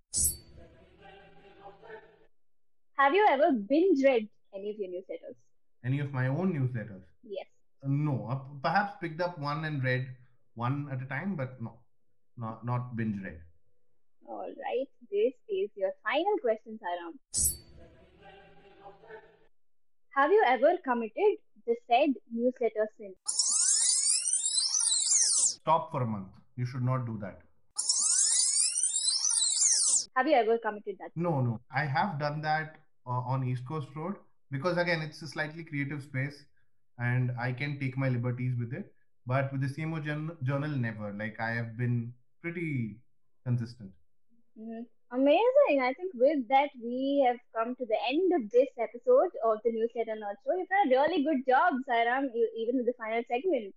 Have 2.98 3.14
you 3.14 3.26
ever 3.30 3.52
binge 3.52 4.04
read 4.04 4.28
any 4.54 4.70
of 4.70 4.76
your 4.78 4.88
newsletters? 4.88 5.36
any 5.84 6.00
of 6.00 6.12
my 6.12 6.28
own 6.28 6.52
newsletters. 6.52 7.02
Yes. 7.22 7.46
Uh, 7.82 7.88
no, 7.88 8.28
uh, 8.30 8.38
perhaps 8.62 8.94
picked 9.00 9.20
up 9.20 9.38
one 9.38 9.64
and 9.64 9.82
read 9.82 10.06
one 10.54 10.88
at 10.92 11.02
a 11.02 11.06
time, 11.06 11.36
but 11.36 11.60
no, 11.60 11.78
not 12.36 12.64
not 12.64 12.96
binge 12.96 13.22
read. 13.22 13.40
All 14.26 14.46
right, 14.46 14.88
this 15.10 15.32
is 15.48 15.70
your 15.74 15.90
final 16.04 16.36
question, 16.42 16.78
Sairam. 16.78 17.14
Have 20.16 20.30
you 20.30 20.42
ever 20.46 20.76
committed 20.84 21.38
the 21.66 21.76
said 21.88 22.14
newsletter 22.32 22.88
sin? 22.98 23.14
Stop 25.62 25.90
for 25.90 26.02
a 26.02 26.06
month. 26.06 26.28
You 26.56 26.66
should 26.66 26.82
not 26.82 27.06
do 27.06 27.18
that. 27.20 27.40
Have 30.16 30.26
you 30.26 30.34
ever 30.34 30.58
committed 30.58 30.96
that? 30.98 31.10
No, 31.16 31.40
no. 31.40 31.60
I 31.74 31.84
have 31.84 32.18
done 32.18 32.40
that 32.42 32.76
uh, 33.06 33.20
on 33.32 33.46
East 33.46 33.64
Coast 33.66 33.88
Road 33.94 34.16
because 34.50 34.76
again, 34.76 35.00
it's 35.02 35.22
a 35.22 35.28
slightly 35.28 35.64
creative 35.64 36.02
space, 36.02 36.44
and 36.98 37.30
I 37.40 37.52
can 37.52 37.78
take 37.78 37.96
my 37.96 38.08
liberties 38.08 38.54
with 38.58 38.72
it. 38.72 38.92
But 39.26 39.52
with 39.52 39.60
the 39.60 39.68
CMO 39.68 40.02
journal, 40.42 40.70
never. 40.70 41.12
Like 41.12 41.38
I 41.40 41.50
have 41.50 41.76
been 41.76 42.12
pretty 42.42 42.96
consistent. 43.46 43.90
Mm-hmm. 44.58 44.82
Amazing. 45.12 45.82
I 45.82 45.92
think 45.94 46.12
with 46.14 46.46
that, 46.48 46.70
we 46.82 47.24
have 47.26 47.36
come 47.54 47.74
to 47.76 47.84
the 47.84 47.98
end 48.08 48.32
of 48.32 48.50
this 48.50 48.68
episode 48.78 49.30
of 49.44 49.58
the 49.64 49.72
Newsletter 49.72 50.18
Nerd 50.18 50.38
Show. 50.44 50.56
You've 50.56 50.68
done 50.68 50.86
a 50.86 50.90
really 50.90 51.24
good 51.24 51.42
job, 51.48 51.74
Sairam, 51.88 52.28
even 52.56 52.76
with 52.76 52.86
the 52.86 52.94
final 52.98 53.22
segment. 53.28 53.74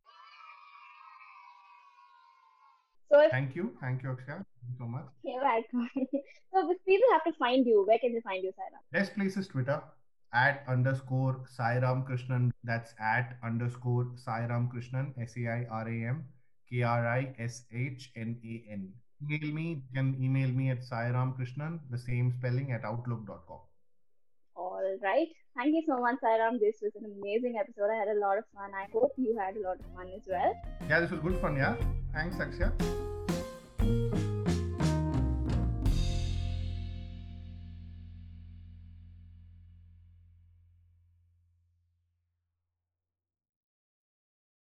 So 3.14 3.20
if, 3.20 3.30
Thank 3.30 3.56
you. 3.56 3.78
Thank 3.80 4.02
you, 4.02 4.10
Akshaya. 4.10 4.38
Thank 4.38 4.70
you 4.70 4.78
so 4.80 4.86
much. 4.86 5.06
You're 5.24 5.44
welcome. 5.44 5.88
so 6.52 6.72
if 6.72 6.78
people 6.84 7.10
have 7.12 7.24
to 7.26 7.34
find 7.38 7.64
you, 7.64 7.84
where 7.86 8.00
can 8.00 8.12
they 8.14 8.22
find 8.22 8.44
you, 8.44 8.50
Sairam? 8.50 8.82
Best 8.92 9.14
place 9.14 9.38
is 9.38 9.48
Twitter 9.48 9.84
at 10.34 10.64
underscore 10.68 11.42
Sairam 11.56 12.08
Krishnan. 12.10 12.50
That's 12.64 12.96
at 13.00 13.38
underscore 13.44 14.06
Sairam 14.26 14.68
Krishnan, 14.74 15.14
S 15.22 15.38
A 15.38 15.48
I 15.48 15.68
R 15.70 15.88
A 15.88 16.08
M 16.16 16.26
K 16.68 16.82
R 16.82 17.08
I 17.08 17.36
S 17.38 17.66
H 17.72 18.12
N 18.16 18.36
A 18.44 18.64
N 18.72 18.94
email 19.30 19.54
me, 19.54 19.70
you 19.70 19.82
can 19.94 20.18
email 20.20 20.50
me 20.50 20.70
at 20.72 20.82
Krishnan, 20.82 21.80
the 21.90 21.98
same 21.98 22.34
spelling 22.38 22.72
at 22.72 22.84
outlook.com. 22.84 23.60
All 24.56 24.82
right. 25.02 25.28
Thank 25.56 25.76
you 25.76 25.84
so 25.88 26.00
much, 26.00 26.16
Sairam. 26.24 26.60
This 26.60 26.78
was 26.82 26.92
an 26.96 27.06
amazing 27.20 27.56
episode. 27.60 27.90
I 27.92 27.96
had 27.96 28.08
a 28.08 28.20
lot 28.20 28.38
of 28.38 28.44
fun. 28.56 28.72
I 28.74 28.88
hope 28.92 29.14
you 29.18 29.38
had 29.38 29.56
a 29.56 29.62
lot 29.62 29.80
of 29.80 29.86
fun 29.96 30.08
as 30.16 30.24
well. 30.28 30.54
Yeah, 30.90 31.00
this 31.00 31.12
was 31.12 31.20
good 31.22 31.40
fun. 31.42 31.56
Yeah. 31.56 31.76
Thanks, 32.14 32.40
Akshay. 32.40 33.13